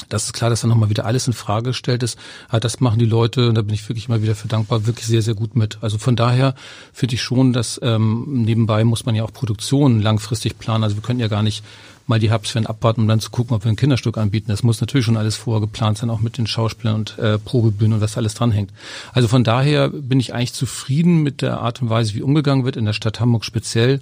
[0.09, 2.17] Das ist klar, dass dann nochmal wieder alles in Frage gestellt ist.
[2.47, 5.05] Aber das machen die Leute, und da bin ich wirklich immer wieder für dankbar, wirklich
[5.05, 5.77] sehr, sehr gut mit.
[5.81, 6.55] Also von daher
[6.93, 10.83] finde ich schon, dass ähm, nebenbei muss man ja auch Produktionen langfristig planen.
[10.83, 11.63] Also wir können ja gar nicht
[12.07, 14.47] mal die Herbstferien abwarten, um dann zu gucken, ob wir ein Kinderstück anbieten.
[14.49, 17.93] Das muss natürlich schon alles vorher geplant sein, auch mit den Schauspielern und äh, Probebühnen
[17.93, 18.71] und was alles dranhängt.
[19.13, 22.75] Also von daher bin ich eigentlich zufrieden mit der Art und Weise, wie umgegangen wird
[22.75, 24.01] in der Stadt Hamburg speziell,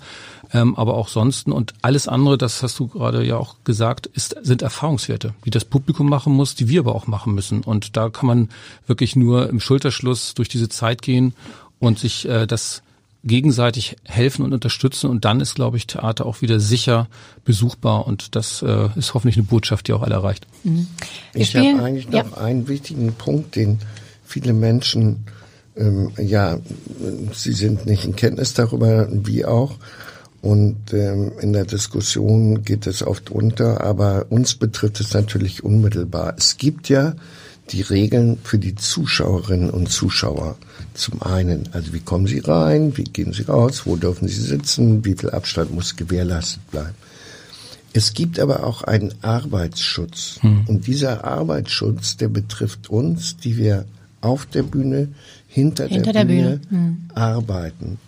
[0.54, 1.48] ähm, aber auch sonst.
[1.48, 5.66] Und alles andere, das hast du gerade ja auch gesagt, ist, sind Erfahrungswerte, die das
[5.66, 7.62] Publikum machen muss, die wir aber auch machen müssen.
[7.62, 8.50] Und da kann man
[8.88, 11.34] wirklich nur im Schulterschluss durch diese Zeit gehen
[11.80, 12.82] und sich äh, das
[13.24, 17.08] gegenseitig helfen und unterstützen und dann ist, glaube ich, Theater auch wieder sicher
[17.46, 20.48] besuchbar und das äh, ist hoffentlich eine Botschaft, die auch alle erreicht.
[20.64, 20.88] Mhm.
[21.34, 22.38] Ich habe eigentlich noch ja.
[22.38, 23.80] einen wichtigen Punkt, den
[24.26, 25.26] viele Menschen,
[25.76, 26.58] ähm, ja,
[27.32, 29.78] sie sind nicht in Kenntnis darüber, wie auch,
[30.42, 36.34] und ähm, in der Diskussion geht es oft unter, aber uns betrifft es natürlich unmittelbar.
[36.36, 37.14] Es gibt ja
[37.70, 40.58] die Regeln für die Zuschauerinnen und Zuschauer.
[40.94, 45.06] Zum einen, also wie kommen sie rein, wie gehen sie raus, wo dürfen sie sitzen,
[45.06, 46.96] wie viel Abstand muss gewährleistet bleiben.
[47.94, 50.40] Es gibt aber auch einen Arbeitsschutz.
[50.42, 50.66] Hm.
[50.68, 53.86] Und dieser Arbeitsschutz, der betrifft uns, die wir
[54.22, 55.10] auf der Bühne,
[55.48, 56.82] hinter, hinter der, der, Bühne, Bühne.
[56.84, 56.98] Hm.
[57.16, 58.00] arbeiten.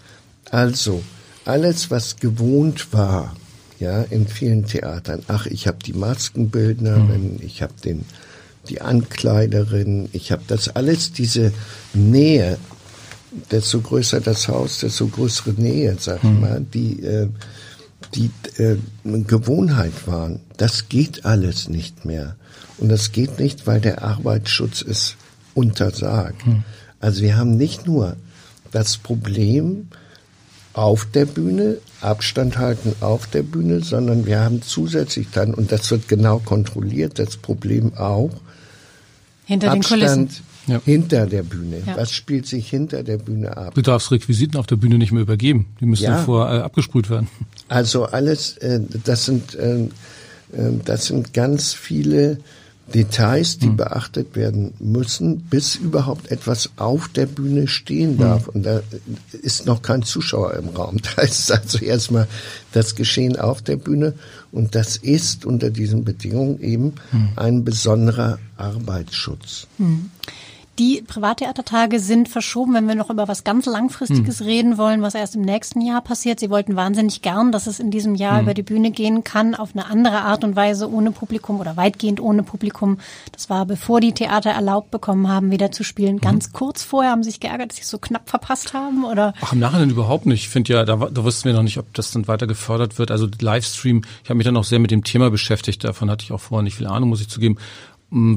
[0.51, 1.03] Also,
[1.45, 3.35] alles, was gewohnt war,
[3.79, 5.23] ja, in vielen Theatern.
[5.27, 7.39] Ach, ich habe die Maskenbildnerin, hm.
[7.41, 8.05] ich habe den
[8.69, 11.53] die Ankleiderin, ich habe das alles, diese
[11.93, 12.57] Nähe,
[13.51, 16.41] desto größer das Haus, desto größere Nähe, sag ich hm.
[16.41, 17.27] mal, die, äh,
[18.15, 20.39] die äh, Gewohnheit waren.
[20.57, 22.35] Das geht alles nicht mehr.
[22.77, 25.15] Und das geht nicht, weil der Arbeitsschutz es
[25.53, 26.45] untersagt.
[26.45, 26.63] Hm.
[26.99, 28.15] Also wir haben nicht nur
[28.71, 29.87] das Problem
[30.73, 35.89] auf der Bühne, Abstand halten auf der Bühne, sondern wir haben zusätzlich dann, und das
[35.91, 38.31] wird genau kontrolliert, das Problem auch,
[39.45, 40.29] hinter Abstand den Kulissen.
[40.65, 40.81] Ja.
[40.85, 41.81] Hinter der Bühne.
[41.85, 41.97] Ja.
[41.97, 43.73] Was spielt sich hinter der Bühne ab?
[43.75, 45.67] Du darfst Requisiten auf der Bühne nicht mehr übergeben.
[45.81, 46.23] Die müssen ja.
[46.23, 47.27] vor äh, abgesprüht werden.
[47.67, 49.89] Also alles, äh, das sind äh, äh
[50.85, 52.37] das sind ganz viele
[52.87, 53.77] Details, die mhm.
[53.77, 58.47] beachtet werden müssen, bis überhaupt etwas auf der Bühne stehen darf.
[58.47, 58.53] Mhm.
[58.53, 58.81] Und da
[59.41, 60.97] ist noch kein Zuschauer im Raum.
[61.15, 62.27] Da ist also erstmal
[62.71, 64.13] das Geschehen auf der Bühne.
[64.51, 67.29] Und das ist unter diesen Bedingungen eben mhm.
[67.35, 69.67] ein besonderer Arbeitsschutz.
[70.79, 74.45] Die Privattheatertage sind verschoben, wenn wir noch über was ganz Langfristiges hm.
[74.45, 76.39] reden wollen, was erst im nächsten Jahr passiert.
[76.39, 78.43] Sie wollten wahnsinnig gern, dass es in diesem Jahr hm.
[78.43, 82.19] über die Bühne gehen kann, auf eine andere Art und Weise ohne Publikum oder weitgehend
[82.19, 82.97] ohne Publikum.
[83.31, 86.15] Das war bevor die Theater erlaubt bekommen haben, wieder zu spielen.
[86.15, 86.21] Hm.
[86.21, 89.35] Ganz kurz vorher haben sie sich geärgert, dass sie es so knapp verpasst haben, oder?
[89.41, 90.41] Ach, im Nachhinein überhaupt nicht.
[90.41, 93.11] Ich finde ja, da, da wussten wir noch nicht, ob das dann weiter gefördert wird.
[93.11, 95.83] Also Livestream, ich habe mich dann auch sehr mit dem Thema beschäftigt.
[95.83, 97.57] Davon hatte ich auch vorher nicht viel Ahnung, muss ich zugeben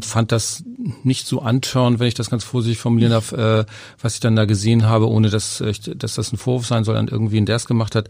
[0.03, 0.65] fand das
[1.03, 3.65] nicht so antörn, wenn ich das ganz vorsichtig formulieren darf, äh,
[4.01, 5.63] was ich dann da gesehen habe, ohne dass,
[5.97, 8.09] dass das ein Vorwurf sein soll an irgendwen, der es gemacht hat.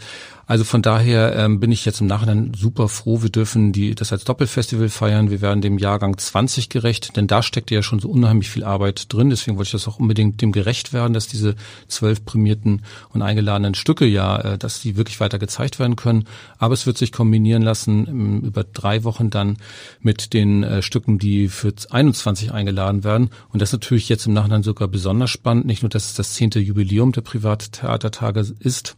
[0.49, 3.21] Also von daher ähm, bin ich jetzt im Nachhinein super froh.
[3.21, 5.29] Wir dürfen die, das als Doppelfestival feiern.
[5.29, 9.13] Wir werden dem Jahrgang 20 gerecht, denn da steckt ja schon so unheimlich viel Arbeit
[9.13, 9.29] drin.
[9.29, 11.57] Deswegen wollte ich das auch unbedingt dem gerecht werden, dass diese
[11.89, 12.83] zwölf prämierten
[13.13, 16.29] und eingeladenen Stücke ja, äh, dass die wirklich weiter gezeigt werden können.
[16.59, 19.57] Aber es wird sich kombinieren lassen ähm, über drei Wochen dann
[20.01, 23.31] mit den äh, Stücken, die für 21 eingeladen werden.
[23.53, 25.67] Und das ist natürlich jetzt im Nachhinein sogar besonders spannend.
[25.67, 28.97] Nicht nur, dass es das zehnte Jubiläum der Privattheatertage ist,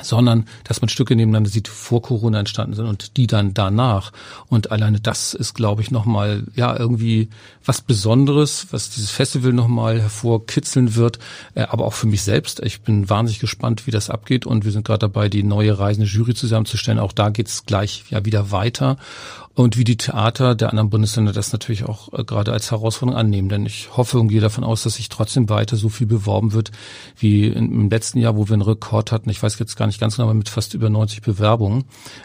[0.00, 4.12] sondern dass man Stücke nebeneinander sieht, vor Corona entstanden sind und die dann danach.
[4.48, 7.28] Und alleine das ist, glaube ich, nochmal, ja, irgendwie
[7.64, 11.18] was Besonderes, was dieses Festival nochmal hervorkitzeln wird,
[11.54, 12.60] äh, aber auch für mich selbst.
[12.60, 16.08] Ich bin wahnsinnig gespannt, wie das abgeht und wir sind gerade dabei, die neue reisende
[16.08, 16.98] Jury zusammenzustellen.
[16.98, 18.96] Auch da geht's gleich ja wieder weiter
[19.54, 23.48] und wie die Theater der anderen Bundesländer das natürlich auch äh, gerade als Herausforderung annehmen.
[23.48, 26.70] Denn ich hoffe und gehe davon aus, dass sich trotzdem weiter so viel beworben wird
[27.16, 29.28] wie im letzten Jahr, wo wir einen Rekord hatten.
[29.28, 31.84] Ich weiß jetzt gar nicht ganz genau, aber mit fast über 90 Bewerbungen.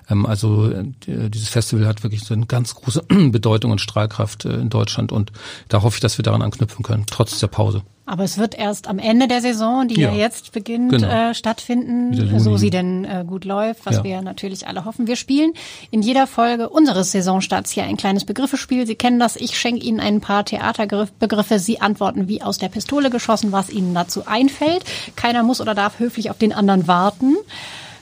[0.09, 4.69] Ähm, also äh, dieses Festival hat wirklich eine ganz große Bedeutung und Strahlkraft äh, in
[4.69, 5.31] Deutschland und
[5.67, 7.81] da hoffe ich, dass wir daran anknüpfen können, trotz der Pause.
[8.07, 11.07] Aber es wird erst am Ende der Saison, die ja, ja jetzt beginnt, genau.
[11.07, 14.03] äh, stattfinden, so sie denn äh, gut läuft, was ja.
[14.03, 15.07] wir natürlich alle hoffen.
[15.07, 15.53] Wir spielen
[15.89, 18.85] in jeder Folge unseres Saisonstarts hier ein kleines Begriffespiel.
[18.85, 19.35] Sie kennen das.
[19.35, 21.57] Ich schenke Ihnen ein paar Theaterbegriffe.
[21.57, 24.85] Sie antworten wie aus der Pistole geschossen, was Ihnen dazu einfällt.
[25.15, 27.35] Keiner muss oder darf höflich auf den anderen warten.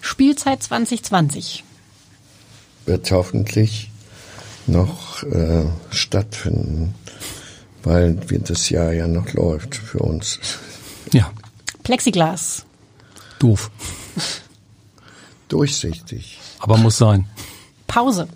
[0.02, 1.64] Spielzeit 2020.
[2.86, 3.90] Wird hoffentlich
[4.68, 6.94] noch äh, stattfinden
[7.84, 10.40] weil das Jahr ja noch läuft für uns.
[11.12, 11.32] Ja.
[11.84, 12.66] Plexiglas.
[13.40, 13.72] Doof.
[15.50, 16.40] Durchsichtig.
[16.60, 17.28] Aber muss sein.
[17.88, 18.28] Pause.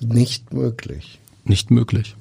[0.00, 1.20] Nicht möglich.
[1.44, 2.16] Nicht möglich.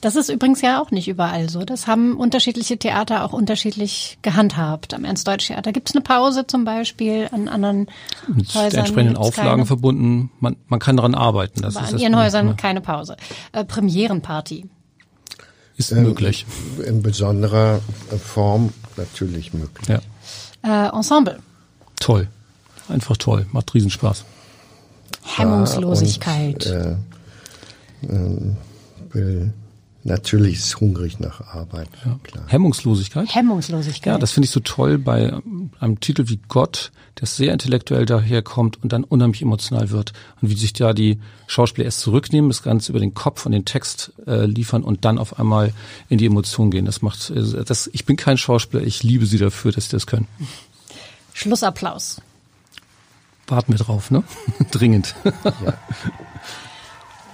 [0.00, 1.64] Das ist übrigens ja auch nicht überall so.
[1.64, 4.94] Das haben unterschiedliche Theater auch unterschiedlich gehandhabt.
[4.94, 7.86] Am Ernst-Deutsch-Theater gibt es eine Pause zum Beispiel, an anderen
[8.26, 8.64] Mit Häusern.
[8.64, 9.66] Mit entsprechenden Auflagen keine.
[9.66, 10.30] verbunden.
[10.40, 11.62] Man, man kann daran arbeiten.
[11.62, 12.54] Das Aber ist an Ihren Häusern ne?
[12.56, 13.16] keine Pause.
[13.52, 14.68] Äh, Premierenparty.
[15.90, 16.46] Ist ähm, möglich.
[16.86, 17.80] In besonderer
[18.22, 19.88] Form natürlich möglich.
[19.88, 20.00] Ja.
[20.86, 21.38] Äh, Ensemble.
[21.98, 22.28] Toll.
[22.88, 23.46] Einfach toll.
[23.52, 24.24] Macht Riesenspaß.
[25.24, 26.64] Hemmungslosigkeit.
[26.64, 26.96] Ja,
[28.02, 28.56] und,
[29.14, 29.50] äh, äh,
[30.04, 31.88] Natürlich ist hungrig nach Arbeit.
[32.04, 32.18] Ja.
[32.24, 32.44] Klar.
[32.48, 33.32] Hemmungslosigkeit?
[33.32, 34.14] Hemmungslosigkeit.
[34.14, 35.32] Ja, das finde ich so toll bei
[35.78, 36.90] einem Titel wie Gott,
[37.20, 40.12] der sehr intellektuell daherkommt und dann unheimlich emotional wird.
[40.40, 43.64] Und wie sich da die Schauspieler erst zurücknehmen, das Ganze über den Kopf und den
[43.64, 45.72] Text äh, liefern und dann auf einmal
[46.08, 46.84] in die Emotion gehen.
[46.84, 50.08] Das macht, äh, das, ich bin kein Schauspieler, ich liebe sie dafür, dass sie das
[50.08, 50.26] können.
[51.32, 52.20] Schlussapplaus.
[53.46, 54.24] Warten wir drauf, ne?
[54.72, 55.14] Dringend.
[55.44, 55.74] Ja.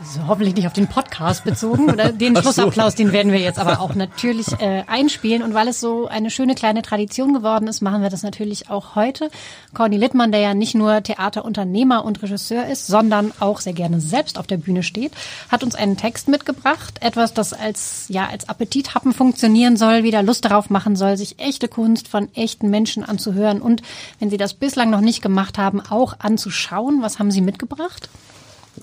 [0.00, 3.80] So, hoffentlich nicht auf den Podcast bezogen oder den Schlussapplaus, den werden wir jetzt aber
[3.80, 5.42] auch natürlich äh, einspielen.
[5.42, 8.94] Und weil es so eine schöne kleine Tradition geworden ist, machen wir das natürlich auch
[8.94, 9.28] heute.
[9.74, 14.38] Corny Littmann, der ja nicht nur Theaterunternehmer und Regisseur ist, sondern auch sehr gerne selbst
[14.38, 15.12] auf der Bühne steht,
[15.48, 16.98] hat uns einen Text mitgebracht.
[17.00, 21.66] Etwas, das als, ja, als Appetithappen funktionieren soll, wieder Lust darauf machen soll, sich echte
[21.66, 23.82] Kunst von echten Menschen anzuhören und,
[24.20, 27.02] wenn Sie das bislang noch nicht gemacht haben, auch anzuschauen.
[27.02, 28.08] Was haben Sie mitgebracht?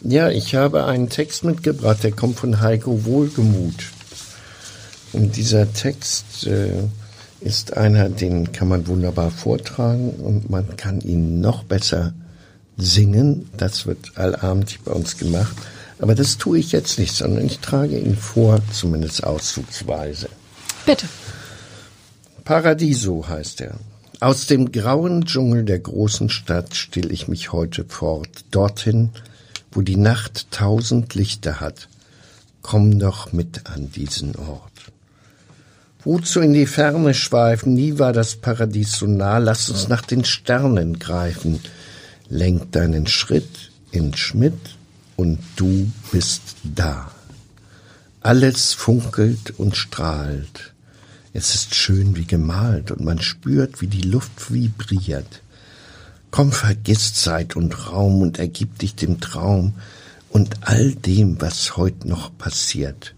[0.01, 3.91] Ja, ich habe einen Text mitgebracht, der kommt von Heiko Wohlgemuth.
[5.13, 6.83] Und dieser Text äh,
[7.39, 12.13] ist einer, den kann man wunderbar vortragen und man kann ihn noch besser
[12.77, 13.49] singen.
[13.55, 15.55] Das wird allabendlich bei uns gemacht.
[15.99, 20.27] Aber das tue ich jetzt nicht, sondern ich trage ihn vor, zumindest auszugsweise.
[20.85, 21.07] Bitte.
[22.43, 23.75] Paradiso heißt er.
[24.19, 29.11] Aus dem grauen Dschungel der großen Stadt still ich mich heute fort, dorthin,
[29.75, 31.89] wo die Nacht tausend Lichter hat,
[32.61, 34.71] komm doch mit an diesen Ort.
[36.05, 37.73] Wozu in die Ferne schweifen?
[37.73, 39.39] Nie war das Paradies so nah.
[39.39, 41.59] Lass uns nach den Sternen greifen.
[42.29, 44.77] Lenk deinen Schritt in Schmidt
[45.15, 47.11] und du bist da.
[48.21, 50.73] Alles funkelt und strahlt.
[51.33, 55.41] Es ist schön wie gemalt und man spürt, wie die Luft vibriert.
[56.35, 59.73] Komm, vergiss Zeit und Raum und ergib dich dem Traum
[60.27, 63.15] und all dem, was heute noch passiert.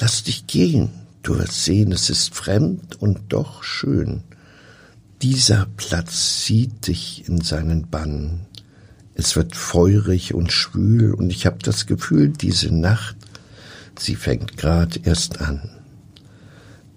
[0.00, 0.88] Lass dich gehen,
[1.22, 4.24] du wirst sehen, es ist fremd und doch schön.
[5.22, 8.40] Dieser Platz zieht dich in seinen Bann.
[9.14, 13.14] Es wird feurig und schwül und ich hab das Gefühl, diese Nacht,
[13.96, 15.70] sie fängt grad erst an.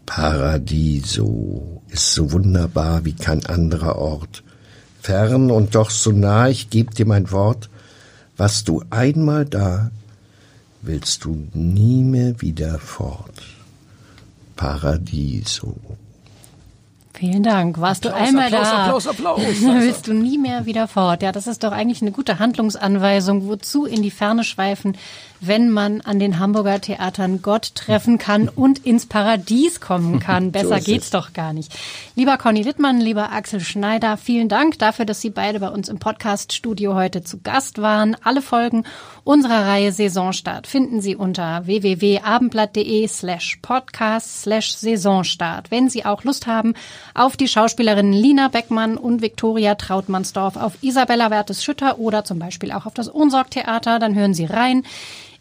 [0.07, 4.41] Paradiso ist so wunderbar wie kein anderer Ort.
[5.02, 7.70] Fern und doch so nah, ich geb dir mein Wort,
[8.38, 9.91] was du einmal da,
[10.82, 13.43] willst du nie mehr wieder fort.
[14.56, 15.76] Paradiso.
[17.20, 17.82] Vielen Dank.
[17.82, 18.84] Warst Applaus, du einmal Applaus, da?
[18.84, 19.41] Applaus, Applaus.
[19.61, 21.22] willst du nie mehr wieder fort.
[21.22, 24.95] Ja, das ist doch eigentlich eine gute Handlungsanweisung, wozu in die Ferne schweifen,
[25.41, 30.51] wenn man an den Hamburger Theatern Gott treffen kann und ins Paradies kommen kann.
[30.53, 31.11] Besser ist geht's es.
[31.11, 31.78] doch gar nicht.
[32.15, 35.99] Lieber Conny Littmann, lieber Axel Schneider, vielen Dank dafür, dass Sie beide bei uns im
[35.99, 38.15] Podcast-Studio heute zu Gast waren.
[38.24, 38.86] Alle Folgen
[39.26, 45.70] unserer Reihe Saisonstart finden Sie unter www.abendblatt.de slash podcast slash Saisonstart.
[45.70, 46.76] Wenn Sie auch Lust haben
[47.20, 52.86] auf die Schauspielerinnen Lina Beckmann und Viktoria Trautmannsdorf, auf Isabella Wertes-Schütter oder zum Beispiel auch
[52.86, 54.84] auf das Ohnsorg-Theater, dann hören Sie rein.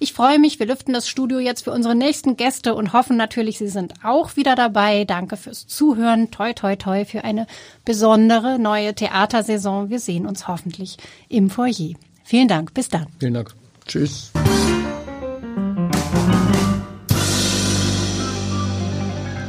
[0.00, 3.58] Ich freue mich, wir lüften das Studio jetzt für unsere nächsten Gäste und hoffen natürlich,
[3.58, 5.04] Sie sind auch wieder dabei.
[5.04, 6.30] Danke fürs Zuhören.
[6.30, 7.46] Toi, toi, toi für eine
[7.84, 9.88] besondere neue Theatersaison.
[9.88, 10.98] Wir sehen uns hoffentlich
[11.28, 11.94] im Foyer.
[12.24, 12.74] Vielen Dank.
[12.74, 13.06] Bis dann.
[13.18, 13.54] Vielen Dank.
[13.86, 14.32] Tschüss.